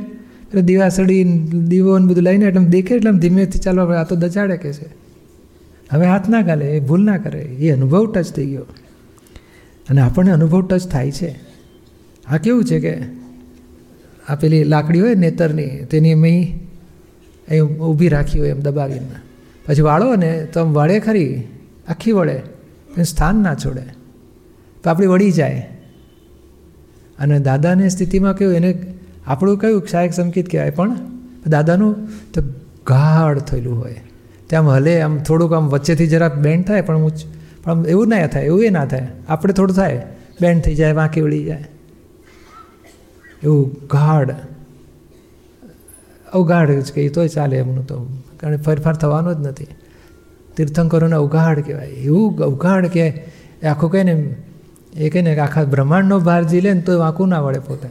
એટલે 0.53 0.89
સડી 0.89 1.23
દીવો 1.67 1.99
ને 1.99 2.05
બધું 2.05 2.23
લઈને 2.23 2.45
એટલે 2.45 2.65
દેખે 2.65 2.95
એટલે 2.95 3.11
ધીમેથી 3.11 3.59
ચાલવા 3.59 4.01
આ 4.01 4.03
તો 4.03 4.15
દચાડે 4.15 4.57
કે 4.57 4.73
છે. 4.73 4.85
હવે 5.91 6.05
હાથ 6.05 6.29
ના 6.29 6.41
ગાલે, 6.41 6.65
એ 6.65 6.79
ભૂલ 6.79 7.03
ના 7.05 7.17
કરે. 7.17 7.41
એ 7.41 7.71
અનુભવ 7.71 8.11
ટચ 8.11 8.33
થઈ 8.33 8.45
ગયો. 8.45 8.65
અને 9.89 10.01
આપણને 10.01 10.31
અનુભવ 10.31 10.67
ટચ 10.67 10.87
થાય 10.87 11.11
છે. 11.11 11.39
આ 12.27 12.37
કેવું 12.37 12.63
છે 12.63 12.79
કે 12.79 12.97
આ 14.29 14.35
પેલી 14.35 14.63
લાકડી 14.63 14.99
હોય 14.99 15.15
નેતરની, 15.15 15.69
તેની 15.91 16.15
મેં 16.15 16.59
અહીં 17.49 17.61
ઊભી 17.63 18.07
રાખી 18.07 18.39
હોય 18.39 18.49
એમ 18.49 18.59
દબાવીને. 18.59 19.32
પછી 19.65 19.81
વાળો 19.81 20.15
ને 20.15 20.45
તો 20.45 20.61
આમ 20.61 20.73
વળે 20.73 20.99
ખરી? 20.99 21.43
આખી 21.87 22.11
વળે 22.11 22.41
સ્થાન 23.03 23.35
ના 23.35 23.55
છોડે. 23.55 23.85
તો 24.83 24.89
આપણી 24.89 25.07
વળી 25.07 25.31
જાય. 25.31 25.69
અને 27.19 27.39
દાદાની 27.39 27.89
સ્થિતિમાં 27.89 28.37
કેવું, 28.37 28.55
એને 28.55 28.93
આપણું 29.27 29.57
કયું 29.57 29.81
ક્ષાયક 29.81 30.13
સંકેત 30.13 30.49
કહેવાય 30.49 30.69
પણ? 30.69 30.95
દાદાનું 31.47 31.95
તો 32.33 32.41
ગાઢ 32.85 33.39
થયેલું 33.39 33.79
હોય. 33.79 34.01
ત્યાં 34.47 34.75
હલે, 34.75 35.01
આમ 35.01 35.17
થોડુંક 35.17 35.53
આમ 35.53 35.67
વચ્ચેથી 35.67 36.07
જરા 36.07 36.29
બેન્ડ 36.29 36.65
થાય, 36.65 36.81
પણ 36.81 37.07
પણ 37.63 37.85
એવું 37.85 38.07
ના 38.07 38.27
થાય, 38.27 38.45
એવું 38.45 38.63
એ 38.63 38.69
ના 38.69 38.85
થાય. 38.85 39.07
આપણે 39.29 39.53
થોડું 39.53 39.75
થાય 39.75 40.05
બેન્ડ 40.41 40.63
થઈ 40.63 40.75
જાય, 40.75 40.93
વાંકી 40.93 41.21
વળી 41.21 41.43
જાય. 41.43 41.65
એવું 43.43 43.73
ગાઢ, 43.73 44.31
અવગાઢ 46.33 46.71
જ 46.71 46.91
કહીએ 46.91 47.09
તોય 47.09 47.27
ચાલે 47.27 47.57
એમનું 47.57 47.87
તો. 47.87 48.07
કારણ 48.43 48.57
ફેરફાર 48.57 48.93
થવાનો 48.93 49.33
જ 49.33 49.47
નથી. 49.47 49.67
તીર્થંકરોને 50.57 51.15
અવઘાડ 51.15 51.59
કહેવાય. 51.59 51.87
એવું 51.87 52.37
અવઘાડ 52.37 52.87
કે 52.87 53.23
આખું 53.65 53.91
કહે 53.91 54.03
ને 54.03 54.35
એ 54.93 55.09
કહે 55.09 55.21
ને 55.21 55.39
આખા 55.39 55.63
બ્રહ્માંડનો 55.63 56.19
ભાર 56.19 56.43
જી 56.43 56.61
લે 56.61 56.73
ને 56.73 56.81
તો 56.81 56.99
વાંકું 56.99 57.27
ના 57.27 57.39
વળે 57.39 57.59
પોતે. 57.59 57.89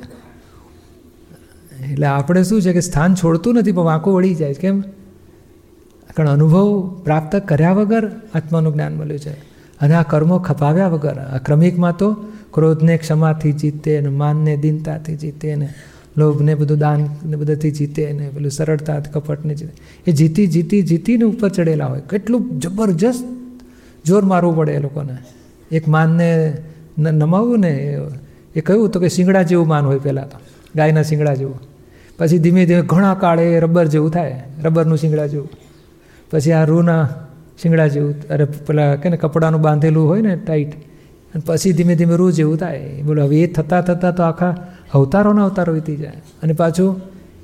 એટલે 1.93 2.07
આપણે 2.07 2.43
શું 2.43 2.63
છે 2.63 2.73
કે 2.73 2.81
સ્થાન 2.81 3.15
છોડતું 3.15 3.55
નથી 3.55 3.73
પણ 3.73 3.83
વાંકું 3.83 4.15
વળી 4.15 4.35
જાય. 4.35 4.55
કેમ? 4.55 4.81
કારણ 6.17 6.29
અનુભવ 6.29 6.89
પ્રાપ્ત 7.05 7.37
કર્યા 7.37 7.73
વગર 7.73 8.11
આત્માનું 8.35 8.73
જ્ઞાન 8.73 8.95
મળ્યું 8.95 9.21
છે. 9.21 9.33
અને 9.81 9.95
આ 9.95 10.03
કર્મો 10.03 10.39
ખપાવ્યા 10.39 10.89
વગર, 10.89 11.19
આ 11.19 11.39
ક્રમિકમાં 11.39 11.97
તો 11.97 12.17
ક્રોધને 12.55 12.97
ક્ષમાથી 12.97 13.53
જીતે 13.53 14.01
ને 14.01 14.09
માનને 14.09 14.57
દીનતાથી 14.57 15.17
જીતે 15.17 15.55
ને 15.55 15.75
લોભને 16.17 16.55
બધું 16.55 16.79
દાન 16.79 17.09
ને 17.27 17.37
બધાથી 17.37 17.71
જીતે 17.71 18.13
ને 18.13 18.29
પેલું 18.29 18.51
સરળતા 18.51 19.01
કપટને 19.01 19.55
જીતે. 19.55 19.73
એ 20.07 20.13
જીતી 20.13 20.47
જીતી, 20.47 20.83
જીતીને 20.83 21.25
ઉપર 21.25 21.49
ચડેલા 21.49 21.87
હોય. 21.87 22.01
કેટલું 22.11 22.61
જબરજસ્ત 22.61 23.25
જોર 24.07 24.25
મારવું 24.25 24.57
પડે 24.57 24.73
એ 24.73 24.79
લોકોને. 24.79 25.17
એક 25.71 25.89
માનને 25.89 26.57
નમાવવું 26.99 27.61
ને 27.61 27.99
એ 28.57 28.61
કહ્યું 28.61 28.91
તો 28.91 29.01
કે 29.01 29.09
શિંગડા 29.09 29.43
જેવું 29.43 29.69
માન 29.69 29.85
હોય 29.85 29.99
પહેલાં 29.99 30.29
તો. 30.29 30.39
ગાયના 30.77 31.03
શિંગડા 31.03 31.35
જેવું. 31.35 31.61
પછી 32.19 32.39
ધીમે 32.39 32.67
ધીમે 32.67 32.83
ઘણા 32.83 33.15
કાળે 33.15 33.61
રબર 33.61 33.87
જેવું 33.87 34.11
થાય. 34.11 34.43
રબરનું 34.65 34.99
શિંગડા 34.99 35.27
જેવું. 35.27 35.49
પછી 36.31 36.53
આ 36.53 36.65
રૂના 36.65 37.09
શિંગડા 37.63 37.87
જેવું. 37.87 38.15
અરે 38.31 38.45
પેલા 38.45 38.95
કે 38.95 39.09
ને 39.09 39.17
કપડાનું 39.17 39.61
બાંધેલું 39.61 40.09
હોય 40.09 40.21
ને 40.21 40.37
ટાઈટ. 40.37 40.69
અને 41.35 41.43
પછી 41.47 41.73
ધીમે 41.73 41.95
ધીમે 41.95 42.17
રૂ 42.17 42.31
જેવું 42.31 42.57
થાય. 42.57 43.03
બોલો, 43.03 43.25
હવે 43.25 43.41
એ 43.41 43.47
થતાં 43.47 43.83
થતાં 43.83 44.17
તો 44.17 44.23
આખા 44.23 44.67
અવતારોના 44.93 45.45
અવતારો 45.45 45.73
વીતી 45.73 45.97
જાય. 45.97 46.13
અને 46.43 46.53
પાછું 46.53 47.01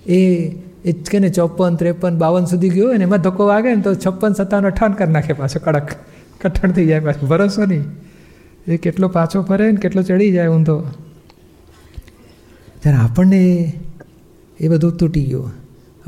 એ 0.07 0.49
એ 0.85 0.93
કે 0.93 1.19
ને 1.19 1.29
ચોપન, 1.29 1.75
ત્રેપન, 1.75 2.19
બાવન 2.19 2.45
સુધી 2.45 2.69
ગયો 2.69 2.91
અને 2.91 3.03
એમાં 3.03 3.21
ધક્કો 3.21 3.47
વાગે 3.47 3.75
ને 3.75 3.83
તો 3.83 3.95
છપ્પન, 3.95 4.33
સત્તાવન, 4.33 4.67
અઠાવન 4.67 4.93
કરી 4.93 5.13
નાખે 5.13 5.33
પાછો 5.33 5.61
કડક. 5.65 5.89
કઠણ 6.41 6.71
થઈ 6.71 6.87
જાય 6.87 7.01
પાછું. 7.01 7.29
ભરોસો 7.29 7.65
નહીં. 7.65 7.85
એ 8.67 8.77
કેટલો 8.77 9.09
પાછો 9.09 9.43
ફરે 9.43 9.71
ને 9.71 9.77
કેટલો 9.77 10.03
ચડી 10.03 10.33
જાય 10.33 10.49
ઊંધો. 10.49 10.83
જ્યારે 12.83 12.99
આપણને 12.99 13.73
એ 14.61 14.69
બધું 14.69 14.97
તૂટી 14.97 15.25
ગયું. 15.25 15.51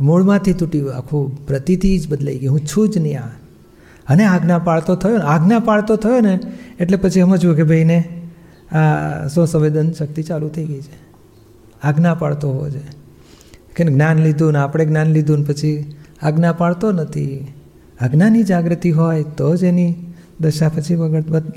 મૂળમાંથી 0.00 0.52
તૂટી 0.52 0.78
ગયું. 0.78 0.94
આખું 0.94 1.46
પ્રતિથી 1.46 1.98
જ 1.98 2.08
બદલાઈ 2.08 2.38
ગયું 2.38 2.52
હું 2.52 2.60
છું 2.66 2.88
જ 2.88 2.98
નહીં 2.98 3.20
આ. 3.20 3.26
અને 4.08 4.24
આજ્ઞા 4.24 4.58
પાળતો 4.58 4.94
થયો 4.94 5.16
ને, 5.16 5.22
આજ્ઞા 5.22 5.58
પાળતો 5.58 5.96
થયો 5.96 6.20
ને, 6.20 6.38
એટલે 6.80 6.96
પછી 6.96 7.20
સમજવું 7.20 7.56
કે 7.56 7.62
ભાઈને 7.62 8.04
આ 8.72 9.26
સ્વસંવેદન 9.26 9.92
શક્તિ 9.92 10.22
ચાલુ 10.22 10.48
થઈ 10.48 10.64
ગઈ 10.64 10.80
છે. 10.80 11.09
આજ્ઞા 11.82 12.14
પાડતો 12.14 12.50
હોવો 12.50 12.68
જોઈએ. 12.68 12.88
કે 13.76 13.84
જ્ઞાન 13.84 14.18
લીધું 14.18 14.52
ને 14.52 14.58
આપણે 14.58 14.84
જ્ઞાન 14.84 15.06
લીધું 15.06 15.38
ને 15.38 15.44
પછી 15.44 15.94
આજ્ઞા 16.22 16.52
પાડતો 16.52 16.92
નથી. 16.92 17.52
આજ્ઞાની 18.00 18.42
જાગૃતિ 18.42 18.90
હોય 18.90 19.22
તો 19.22 19.56
જ 19.56 19.64
એની 19.64 19.94
દશા 20.40 20.68
પછી 20.68 20.94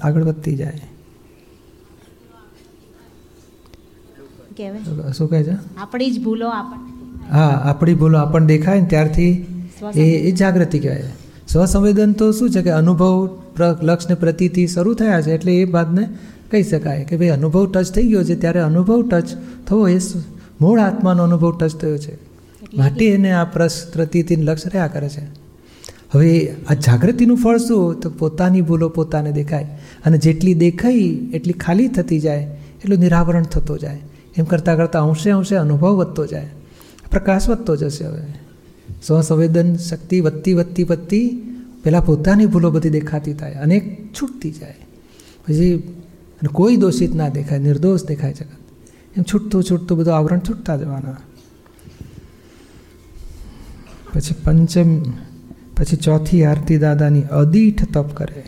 આગળ 0.03 0.24
વધતી 0.24 0.56
જાય. 0.56 0.82
શું 5.18 5.30
કહે 5.30 5.44
છે? 5.44 5.51
આપણી 5.77 6.12
જ 6.12 6.24
ભૂલો 6.24 6.50
હા 7.32 7.48
આપણી 7.63 7.94
ભૂલો 7.94 8.18
આપણને 8.18 8.48
દેખાય 8.48 8.82
ને 8.82 8.86
ત્યારથી 8.86 9.32
એ 9.96 10.01
એ 10.01 10.32
જાગૃતિ 10.32 10.80
કહેવાય. 10.80 11.03
સ્વસંવેદન 11.48 12.12
તો 12.12 12.32
શું 12.32 12.50
છે 12.50 12.62
કે 12.62 12.72
અનુભવ 12.72 13.39
લક્ષ 13.82 14.10
ને 14.10 14.15
પ્રતિથી 14.15 14.68
શરૂ 14.68 14.94
થયા 14.94 15.22
છે 15.22 15.32
એટલે 15.32 15.56
એ 15.56 15.65
બાદને 15.65 16.08
કહી 16.53 16.63
શકાય 16.63 17.03
કે 17.03 17.17
ભાઈ 17.17 17.27
અનુભવ 17.27 17.72
ટચ 17.72 17.91
થઈ 17.91 18.07
ગયો 18.07 18.24
છે 18.24 18.36
ત્યારે 18.36 18.60
અનુભવ 18.60 19.07
ટચ 19.07 19.29
થવો 19.67 19.88
એ 19.88 20.00
મૂળ 20.62 20.79
આત્માનો 20.79 21.24
અનુભવ 21.24 21.57
ટચ 21.57 21.75
થયો 21.75 21.98
છે. 21.98 22.15
માટે 22.77 23.10
એને 23.10 23.31
આ 23.31 23.43
પ્રસ 23.43 23.88
પ્રતિથી 23.93 24.35
લક્ષ 24.35 24.68
રહ્યા 24.68 24.87
કરે 24.87 25.09
છે. 25.09 25.22
હવે 26.11 26.55
આ 26.70 26.74
જાગૃતિનું 26.74 27.37
ફળ 27.37 27.57
શું? 27.57 28.00
તો 28.00 28.09
પોતાની 28.09 28.61
ભૂલો 28.61 28.89
પોતાને 28.89 29.31
દેખાય. 29.31 29.68
અને 30.05 30.18
જેટલી 30.18 30.53
દેખાઈ 30.53 31.31
એટલી 31.33 31.53
ખાલી 31.53 31.87
થતી 31.87 32.20
જાય 32.20 32.44
એટલું 32.75 33.00
નિરાવરણ 33.00 33.44
થતો 33.44 33.77
જાય. 33.77 34.00
એમ 34.37 34.46
કરતાં 34.46 34.77
કરતાં 34.77 35.03
અંશે 35.03 35.29
અંશે 35.29 35.55
અનુભવ 35.55 35.96
વધતો 35.96 36.25
જાય. 36.25 36.50
પ્રકાશ 37.11 37.50
વધતો 37.50 37.75
જશે 37.75 38.05
હવે. 38.05 38.22
સ્વસંવેદન 39.07 39.75
શક્તિ 39.75 40.20
વધતી 40.20 40.53
વધતી 40.53 40.83
વધતી 40.83 41.42
પહેલાં 41.83 42.05
પોતાની 42.05 42.46
ભૂલો 42.46 42.72
બધી 42.72 42.89
દેખાતી 42.89 43.33
થાય. 43.33 43.53
અને 43.53 43.98
છૂટતી 44.22 44.51
જાય. 44.51 44.75
પછી 45.48 45.94
અને 46.44 46.53
કોઈ 46.53 46.75
દોષિત 46.75 47.16
ના 47.16 47.29
દેખાય, 47.29 47.60
નિર્દોષ 47.60 48.03
દેખાય 48.03 48.34
જગત. 48.34 48.48
એમ 49.18 49.24
છૂટતું 49.24 49.64
છૂટતું 49.64 49.98
બધું 49.98 50.16
આવરણ 50.16 50.40
છૂટતા 50.40 50.77
જવાના. 50.77 51.18
પછી 54.14 54.36
પંચમ, 54.44 55.01
પછી 55.77 55.96
ચોથી 55.96 56.44
આરતી 56.44 56.77
દાદાની 56.77 57.22
અદીઠ 57.22 57.94
તપ 57.94 58.14
કરે. 58.14 58.44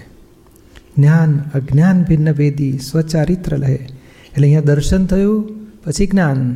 જ્ઞાન, 0.97 1.43
અજ્ઞાન 1.53 2.03
ભિન્ન 2.03 2.33
ભેદી, 2.33 2.77
સ્વચારિત્ર 2.77 3.57
લહે. 3.57 3.73
એટલે 3.73 4.47
અહીંયા 4.47 4.61
દર્શન 4.61 5.05
થયું, 5.05 5.51
પછી 5.83 6.07
જ્ઞાન. 6.07 6.53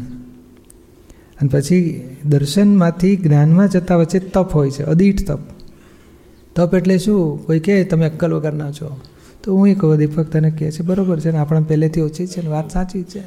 અને 1.41 1.49
પછી 1.49 2.07
દર્શનમાંથી 2.25 3.17
જ્ઞાનમાં 3.17 3.69
જતા 3.69 3.95
વચ્ચે 3.95 4.19
તપ 4.19 4.55
હોય 4.55 4.71
છે, 4.71 4.83
અદીઠ 4.83 5.27
તપ. 5.27 5.39
તપ 6.55 6.75
એટલે 6.75 6.97
શું? 6.97 7.45
કોઈ 7.45 7.59
કહે, 7.59 7.83
તમે 7.83 8.05
અક્કલ 8.05 8.33
વગરના 8.33 8.71
છો. 8.71 9.01
તો 9.43 9.55
હું 9.55 9.67
એ 9.67 9.75
કહું 9.75 9.97
દીપક 9.97 10.23
તને 10.23 10.51
કહે 10.51 10.71
છે, 10.71 10.83
બરાબર 10.83 11.19
છે 11.19 11.31
ને? 11.31 11.37
આપણે 11.37 11.61
પહેલેથી 11.61 12.01
ઓછી 12.01 12.27
છે 12.27 12.41
ને? 12.41 12.47
વાત 12.47 12.71
સાચી 12.71 13.03
છે. 13.03 13.19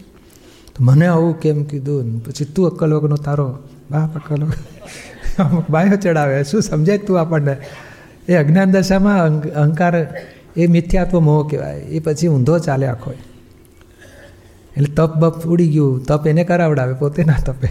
તો 0.75 0.85
મને 0.85 1.07
આવું 1.07 1.41
કેમ 1.41 1.65
કીધું 1.65 2.25
પછી 2.25 2.45
તું 2.45 2.67
અક્કલ 2.67 2.95
વગરનો 2.95 3.17
તારો 3.17 3.59
બાપ 3.91 4.17
અક્કલ 4.17 4.45
અમુક 5.39 5.71
બાયો 5.71 5.97
ચડાવે. 5.97 6.45
શું 6.45 6.63
સમજાય 6.63 6.99
તું 6.99 7.21
આપણને? 7.21 7.57
એ 8.29 8.35
અજ્ઞાન 8.35 8.71
દશામાં 8.71 9.43
અહંકાર 9.43 10.07
એ 10.57 10.67
મિથ્યાત્વ 10.67 11.21
મોહ 11.21 11.51
કહેવાય. 11.51 11.77
એ 11.77 11.99
પછી 11.99 12.29
ઊંધો 12.29 12.59
ચાલે 12.59 12.87
આખો. 12.87 13.11
એટલે 14.77 14.95
તપ 14.95 15.17
બપ 15.17 15.47
ઉડી 15.47 15.69
ગયું. 15.69 16.05
તપ 16.05 16.27
એને 16.27 16.45
કરાવડાવે, 16.45 16.95
પોતે 16.95 17.25
ના 17.25 17.35
તપે. 17.47 17.69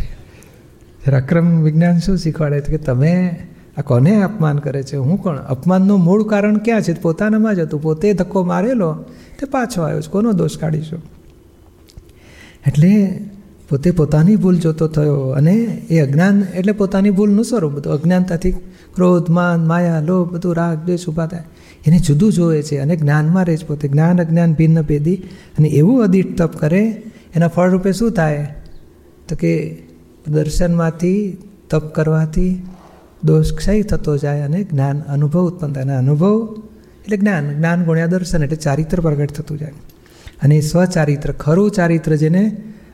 અક્રમ 1.12 1.62
વિજ્ઞાન 1.62 2.00
શું 2.00 2.18
શીખવાડે? 2.18 2.60
કે 2.60 2.78
તમે 2.78 3.44
આ 3.82 3.84
કોને 3.84 4.24
અપમાન 4.24 4.58
કરે 4.58 4.84
છે? 4.84 4.96
હું 4.96 5.22
કોણ? 5.22 5.38
અપમાનનું 5.38 6.00
મૂળ 6.00 6.24
કારણ 6.24 6.58
ક્યાં 6.58 6.82
છે? 6.82 7.02
પોતાનામાં 7.02 7.56
જ 7.56 7.60
હતું. 7.60 7.82
પોતે 7.82 8.14
ધક્કો 8.14 8.44
મારેલો, 8.44 8.94
તે 9.40 9.46
પાછો 9.46 9.82
આવ્યો 9.82 10.02
છે. 10.02 10.12
કોનો 10.12 10.32
દોષ 10.32 10.58
કાઢીશું? 10.58 11.02
એટલે 12.68 13.20
પોતે 13.70 13.92
પોતાની 13.92 14.36
ભૂલ 14.36 14.58
જોતો 14.58 14.88
થયો 14.88 15.20
અને 15.20 15.52
એ 15.90 16.00
અજ્ઞાન, 16.00 16.44
એટલે 16.56 16.72
પોતાની 16.72 17.10
ભૂલનું 17.10 17.46
સ્વરૂપ 17.46 17.72
બધું 17.72 17.94
અજ્ઞાનતાથી 17.94 18.52
ક્રોધ, 18.96 19.30
માન, 19.30 19.68
માયા, 19.68 20.00
લોભ, 20.00 20.34
બધું 20.34 20.56
રાગ, 20.56 20.78
દ્વેષ 20.86 21.08
ઊભા 21.08 21.28
થાય. 21.28 21.44
એને 21.86 21.98
જુદું 21.98 22.34
જોવે 22.34 22.62
છે 22.62 22.78
અને 22.78 22.96
જ્ઞાનમાં 22.96 23.46
રહે 23.46 23.58
છે 23.58 23.68
પોતે. 23.68 23.88
જ્ઞાન, 23.88 24.22
અજ્ઞાન, 24.22 24.54
ભિન્ન, 24.54 24.82
ભેદી 24.82 25.16
અને 25.58 25.68
એવું 25.68 26.04
અદિટ 26.04 26.38
તપ 26.38 26.58
કરે, 26.58 27.04
એના 27.36 27.48
ફળરૂપે 27.48 27.92
શું 27.92 28.12
થાય? 28.12 28.56
તો 29.30 29.36
કે 29.36 29.78
દર્શનમાંથી 30.28 31.38
તપ 31.70 31.94
કરવાથી 31.96 32.68
દોષ 33.24 33.50
ક્ષય 33.52 33.84
થતો 33.84 34.14
જાય 34.18 34.46
અને 34.46 34.60
જ્ઞાન 34.64 34.98
અનુભવ 35.08 35.44
ઉત્પન્ન 35.44 35.74
થાય 35.74 35.86
અને 35.86 35.96
અનુભવ 35.98 36.36
એટલે 37.04 37.18
જ્ઞાન 37.18 37.46
જ્ઞાન 37.52 37.80
ગુણ્યા 37.86 38.08
દર્શન 38.08 38.44
એટલે 38.44 38.58
ચારિત્ર 38.58 39.00
પ્રગટ 39.02 39.34
થતું 39.34 39.58
જાય 39.58 39.78
અને 40.42 40.56
એ 40.58 40.62
સ્વચારિત્ર 40.62 41.32
ખરું 41.36 41.70
ચારિત્ર 41.70 42.14
જેને 42.18 42.44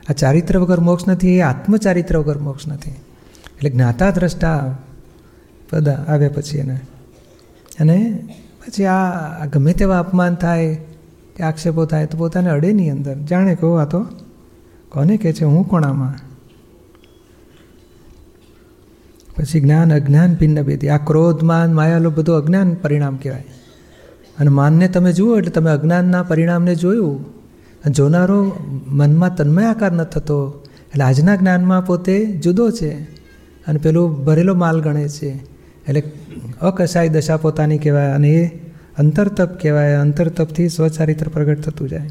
આ 0.08 0.14
ચારિત્ર 0.14 0.54
વગર 0.58 0.80
મોક્ષ 0.80 1.06
નથી 1.06 1.36
એ 1.36 1.42
આત્મચારિત્ર 1.42 2.16
વગર 2.18 2.38
મોક્ષ 2.38 2.66
નથી 2.66 2.96
એટલે 3.48 3.70
જ્ઞાતા 3.70 4.10
દ્રષ્ટા 4.10 4.58
બધા 5.68 5.98
આવ્યા 6.08 6.36
પછી 6.36 6.60
એને 6.60 6.76
અને 7.80 7.98
પછી 8.62 8.86
આ 8.88 9.46
ગમે 9.46 9.72
તેવા 9.72 9.98
અપમાન 9.98 10.34
થાય 10.36 10.70
કે 11.36 11.40
આક્ષેપો 11.42 11.82
થાય 11.86 12.06
તો 12.06 12.16
પોતાને 12.16 12.50
અડે 12.50 12.70
નહીં 12.72 12.94
અંદર 12.94 13.16
જાણે 13.24 13.54
કહો 13.54 13.68
આ 13.76 13.86
તો 13.86 14.00
કોને 14.92 15.14
કહે 15.16 15.30
છે 15.32 15.44
હું 15.44 15.64
કોણ 15.64 15.84
આમાં 15.84 16.16
પછી 19.38 19.60
જ્ઞાન 19.60 19.92
અજ્ઞાન 19.92 20.34
ભિન્ન 20.34 20.62
ભેદી. 20.62 20.88
આ 20.88 20.96
ક્રોધ, 20.96 21.42
માન 21.42 21.72
માયાલો 21.72 22.10
બધું 22.10 22.36
અજ્ઞાન 22.36 22.74
પરિણામ 22.74 23.16
કહેવાય. 23.16 23.44
અને 24.38 24.50
માનને 24.50 24.88
તમે 24.88 25.12
જુઓ 25.12 25.38
એટલે 25.38 25.50
તમે 25.50 25.70
અજ્ઞાનના 25.70 26.22
પરિણામને 26.22 26.74
જોયું. 26.74 27.26
અને 27.62 27.92
જોનારો 27.92 28.52
મનમાં 28.86 29.36
તન્મયાકાર 29.36 29.92
ન 29.92 30.04
થતો. 30.04 30.64
એટલે 30.88 31.04
આજના 31.04 31.36
જ્ઞાનમાં 31.36 31.86
પોતે 31.86 32.26
જુદો 32.26 32.70
છે. 32.70 32.92
અને 33.66 33.78
પેલું 33.78 34.24
ભરેલો 34.24 34.54
માલ 34.54 34.80
ગણે 34.80 35.08
છે. 35.08 35.28
એટલે 35.88 36.02
અકસાય 36.60 37.08
દશા 37.08 37.36
પોતાની 37.36 37.78
કહેવાય 37.78 38.10
અને 38.10 38.28
એ 38.28 38.46
અંતરતપ 38.98 39.48
કહેવાય. 39.62 39.94
અંતરતપથી 39.94 40.68
સ્વચારિત્ર 40.68 41.28
પ્રગટ 41.28 41.60
થતું 41.60 41.88
જાય. 41.88 42.10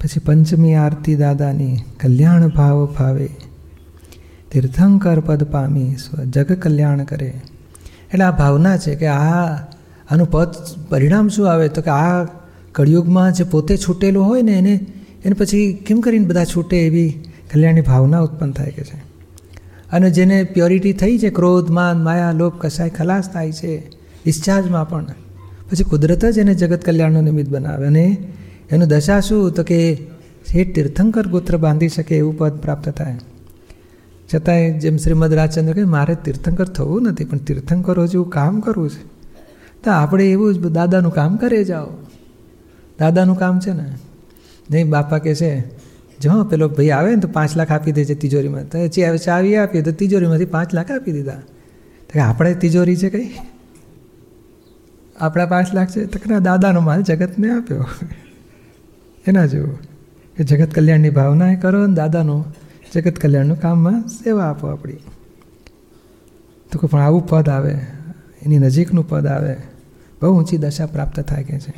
પછી 0.00 0.20
પંચમી 0.20 0.74
આરતી 0.74 1.14
દાદાની, 1.14 1.76
કલ્યાણ 2.00 2.48
ભાવ 2.48 2.86
ભાવે 2.86 3.30
તીર્થંકર 4.52 5.20
પદ 5.20 5.44
પામી 5.44 5.96
સ્વ 5.96 6.24
જગ 6.24 6.52
કલ્યાણ 6.52 7.04
કરે. 7.04 7.40
એટલે 8.12 8.24
આ 8.24 8.30
ભાવના 8.30 8.76
છે 8.76 8.94
કે 8.94 9.06
આ, 9.06 9.54
આનું 10.10 10.30
પદ 10.30 10.48
પરિણામ 10.88 11.28
શું 11.28 11.50
આવે? 11.50 11.68
તો 11.68 11.82
કે 11.82 11.90
આ 11.90 12.24
કળિયુગમાં 12.72 13.32
જે 13.32 13.44
પોતે 13.44 13.76
છૂટેલું 13.76 14.26
હોય 14.26 14.42
ને 14.42 14.52
એને 14.52 14.86
એને 15.24 15.32
પછી 15.32 15.72
કેમ 15.86 16.00
કરીને 16.00 16.26
બધા 16.26 16.44
છૂટે 16.44 16.86
એવી 16.86 17.24
કલ્યાણની 17.52 17.80
ભાવના 17.80 18.20
ઉત્પન્ન 18.20 18.52
થાય 18.52 18.70
કે 18.70 18.84
છે? 18.84 19.08
અને 19.92 20.10
જેને 20.10 20.44
પ્યોરિટી 20.44 20.92
થઈ 20.92 21.18
છે, 21.18 21.30
ક્રોધ, 21.30 21.70
માન, 21.70 22.02
માયા, 22.02 22.32
લોભ, 22.32 22.52
કસાય, 22.60 22.90
ખલાસ 22.90 23.30
થાય 23.30 23.52
છે, 23.52 23.76
ડિસ્ચાર્જમાં 24.24 24.88
પણ, 24.88 25.04
પછી 25.70 25.84
કુદરત 25.84 26.24
જ 26.24 26.38
એને 26.38 26.54
જગત 26.54 26.84
કલ્યાણનો 26.84 27.20
નિમિત્ત 27.20 27.50
બનાવે. 27.50 27.86
અને 27.86 28.16
એનું 28.70 28.88
દશા 28.88 29.20
શું? 29.20 29.52
તો 29.52 29.62
કે 29.62 29.98
એ 30.54 30.64
તીર્થંકર 30.72 31.26
ગોત્ર 31.26 31.56
બાંધી 31.56 31.88
શકે 31.88 32.16
એવું 32.16 32.38
પદ 32.38 32.52
પ્રાપ્ત 32.52 32.88
થાય. 32.88 33.18
છતાંય 34.34 34.78
જેમ 34.78 34.96
શ્રીમદ 34.96 35.32
રાજચંદ્ર 35.32 35.72
કહે, 35.72 35.84
મારે 35.84 36.16
તીર્થંકર 36.24 36.64
થવું 36.64 37.02
નથી, 37.02 37.24
પણ 37.24 37.38
તીર્થંકરો 37.38 38.06
જેવું 38.06 38.30
કામ 38.30 38.60
કરવું 38.60 38.90
છે. 38.90 39.06
તો 39.84 39.90
આપણે 39.90 40.30
એવું 40.30 40.54
જ 40.54 40.66
દાદાનું 40.66 41.12
કામ 41.12 41.36
કરે 41.36 41.64
જાઓ. 41.64 41.86
દાદાનું 42.98 43.38
કામ 43.38 43.60
છે 43.60 43.72
ને, 43.72 43.94
નહીં, 44.70 44.90
બાપા 44.90 45.18
કહે 45.18 45.34
છે, 45.34 45.60
જો 46.20 46.44
પેલો 46.44 46.68
ભાઈ 46.68 46.90
આવે 46.90 47.14
ને 47.14 47.20
તો 47.20 47.28
પાંચ 47.28 47.56
લાખ 47.56 47.72
આપી 47.72 47.92
દે 47.92 48.04
છે 48.04 48.14
તિજોરીમાં. 48.14 48.62
તો 48.62 48.88
ચાવી 49.16 49.56
આપીએ 49.56 49.82
તો 49.82 49.92
તિજોરીમાંથી 49.92 50.44
પાંચ 50.44 50.74
લાખ 50.74 50.90
આપી 50.90 51.12
દીધા. 51.12 51.34
તો 52.14 52.20
આપણે 52.20 52.54
તિજોરી 52.54 52.96
છે 52.96 53.10
કંઈ? 53.10 53.34
આપણા 55.20 55.46
પાંચ 55.46 55.74
લાખ 55.74 55.90
છે? 55.90 56.04
તો 56.04 56.40
દાદાનો 56.40 56.80
માલ 56.80 57.02
જગતને 57.02 57.50
આપ્યો. 57.50 57.86
એના 59.26 59.46
જેવું. 59.46 59.78
કે 60.36 60.44
જગત 60.44 60.74
કલ્યાણની 60.74 61.10
ભાવના 61.10 61.54
કરો 61.54 61.86
ને 61.86 61.94
દાદાનું. 61.94 62.44
જગત 62.94 63.18
કલ્યાણનું 63.18 63.60
કામમાં 63.60 64.08
સેવા 64.08 64.44
આપો 64.44 64.66
આપણી. 64.66 64.92
તો 66.72 66.78
કોઈ 66.78 66.88
પણ 66.88 67.00
આવું 67.00 67.26
પદ 67.26 67.48
આવે, 67.48 67.74
એની 68.42 68.58
નજીકનું 68.58 69.08
પદ 69.08 69.26
આવે, 69.26 69.56
બહુ 70.22 70.38
ઊંચી 70.38 70.56
દશા 70.56 70.86
પ્રાપ્ત 70.86 71.20
થાય 71.20 71.44
કે 71.44 71.60
છે. 71.60 71.70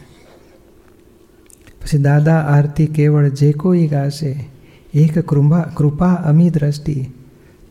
પછી 1.82 1.98
દાદા 1.98 2.36
આરતી 2.38 2.86
કેવળ 2.86 3.28
જે 3.28 3.52
કોઈ 3.52 3.86
ગાશે, 3.86 4.48
એક 4.94 5.18
કૃપા 5.18 5.60
કૃપા 5.60 6.14
અમી 6.14 6.50
દ્રષ્ટિ, 6.50 7.10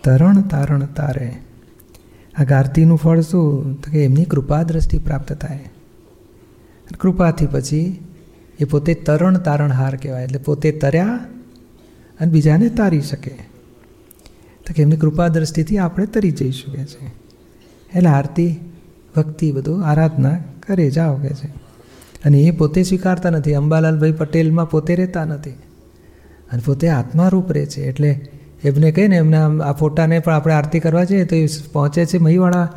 તરણ 0.04 0.42
તારણ 0.42 0.86
તારે. 0.86 1.34
આ 2.40 2.44
આરતીનું 2.60 2.98
ફળ 2.98 3.22
શું? 3.22 3.74
તો 3.82 3.92
કે 3.92 4.06
એમની 4.06 4.26
કૃપા 4.26 4.64
દ્રષ્ટિ 4.64 4.98
પ્રાપ્ત 4.98 5.34
થાય. 5.34 5.60
કૃપાથી 7.00 7.46
પછી 7.46 8.08
એ 8.60 8.64
પોતે 8.64 8.94
તરણ 8.94 9.38
તારણહાર 9.38 9.96
કહેવાય, 9.96 10.24
એટલે 10.24 10.40
પોતે 10.40 10.72
તર્યા 10.72 11.20
અને 12.20 12.32
બીજાને 12.32 12.70
તારી 12.70 13.02
શકે. 13.02 13.32
તો 14.68 14.74
કે 14.76 14.82
એમની 14.82 14.96
કૃપા 14.96 15.28
દ્રષ્ટિથી 15.28 15.78
આપણે 15.78 16.06
તરી 16.06 16.32
જઈ 16.32 16.52
શકીએ 16.52 16.86
છે. 16.86 17.06
એટલે 17.96 18.10
આરતી, 18.10 18.60
ભક્તિ 19.16 19.52
બધું 19.52 19.86
આરાધના 19.86 20.38
કરે 20.68 20.92
જાઓ 20.92 21.16
કે 21.16 21.30
છે. 21.30 21.48
અને 22.26 22.40
એ 22.40 22.52
પોતે 22.52 22.84
સ્વીકારતા 22.84 23.30
નથી. 23.30 23.54
અંબાલાલભાઈ 23.54 24.12
પટેલમાં 24.12 24.70
પોતે 24.70 24.96
રહેતા 24.96 25.26
નથી. 25.26 25.50
અને 26.52 26.62
પોતે 26.66 26.90
આત્મારૂપ 26.90 27.52
રહે 27.52 27.66
છે. 27.66 27.82
એટલે 27.82 28.30
એમને 28.64 28.92
કહીને 28.92 29.16
એમના 29.16 29.46
આ 29.64 29.72
ફોટાને 29.74 30.20
પણ 30.20 30.34
આપણે 30.34 30.54
આરતી 30.54 30.80
કરવા 30.80 31.04
જઈએ 31.04 31.26
તો 31.26 31.36
એ 31.36 31.48
પહોંચે 31.74 32.06
છે 32.06 32.18
મહીવાળા 32.18 32.74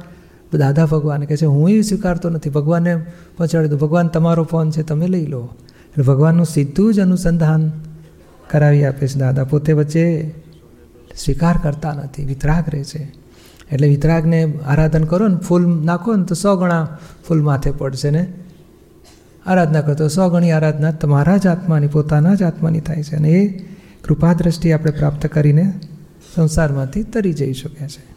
દાદા 0.55 0.87
ભગવાન 0.87 1.25
કહે 1.25 1.37
છે, 1.37 1.47
હું 1.47 1.71
એ 1.71 1.81
સ્વીકારતો 1.81 2.31
નથી. 2.31 2.51
ભગવાનને 2.51 2.97
પહોંચાડી 3.37 3.69
દઉં 3.69 3.79
ભગવાન, 3.79 4.09
તમારો 4.09 4.45
ફોન 4.45 4.71
છે, 4.71 4.83
તમે 4.83 5.07
લઈ 5.07 5.27
લો. 5.27 5.49
એટલે 5.63 6.05
ભગવાનનું 6.05 6.47
સીધું 6.47 6.95
જ 6.95 7.01
અનુસંધાન 7.01 7.73
કરાવી 8.53 8.85
આપે 8.85 9.09
છે 9.09 9.19
દાદા. 9.19 9.45
પોતે 9.45 9.73
વચ્ચે 9.73 10.31
સ્વીકાર 11.17 11.57
કરતા 11.63 11.93
નથી. 11.93 12.25
વિતરાગ 12.25 12.65
રહે 12.69 12.85
છે. 12.85 13.13
એટલે 13.73 13.89
વિતરાગને 13.89 14.55
આરાધન 14.67 15.05
કરો 15.05 15.29
ને 15.29 15.37
ફૂલ 15.37 15.85
નાખો 15.85 16.17
ને 16.17 16.25
તો 16.25 16.35
સો 16.35 16.57
ગણા 16.57 16.99
ફૂલ 17.29 17.43
માથે 17.43 17.71
પડશે 17.71 18.11
ને? 18.11 18.33
આરાધના 19.47 19.81
કરતો 19.81 20.09
સો 20.09 20.31
ગણી 20.31 20.51
આરાધના 20.51 20.93
તમારા 20.93 21.37
જ 21.37 21.47
આત્માની, 21.47 21.87
પોતાના 21.87 22.35
જ 22.35 22.43
આત્માની 22.43 22.81
થાય 22.81 23.03
છે. 23.03 23.17
અને 23.17 23.29
એ 23.29 23.65
કૃપા 24.05 24.33
દ્રષ્ટિ 24.33 24.73
આપણે 24.73 24.91
પ્રાપ્ત 24.91 25.27
કરીને 25.27 25.73
સંસારમાંથી 26.35 27.03
તરી 27.03 27.33
જઈ 27.33 27.53
શકે 27.53 27.87
છે. 27.89 28.12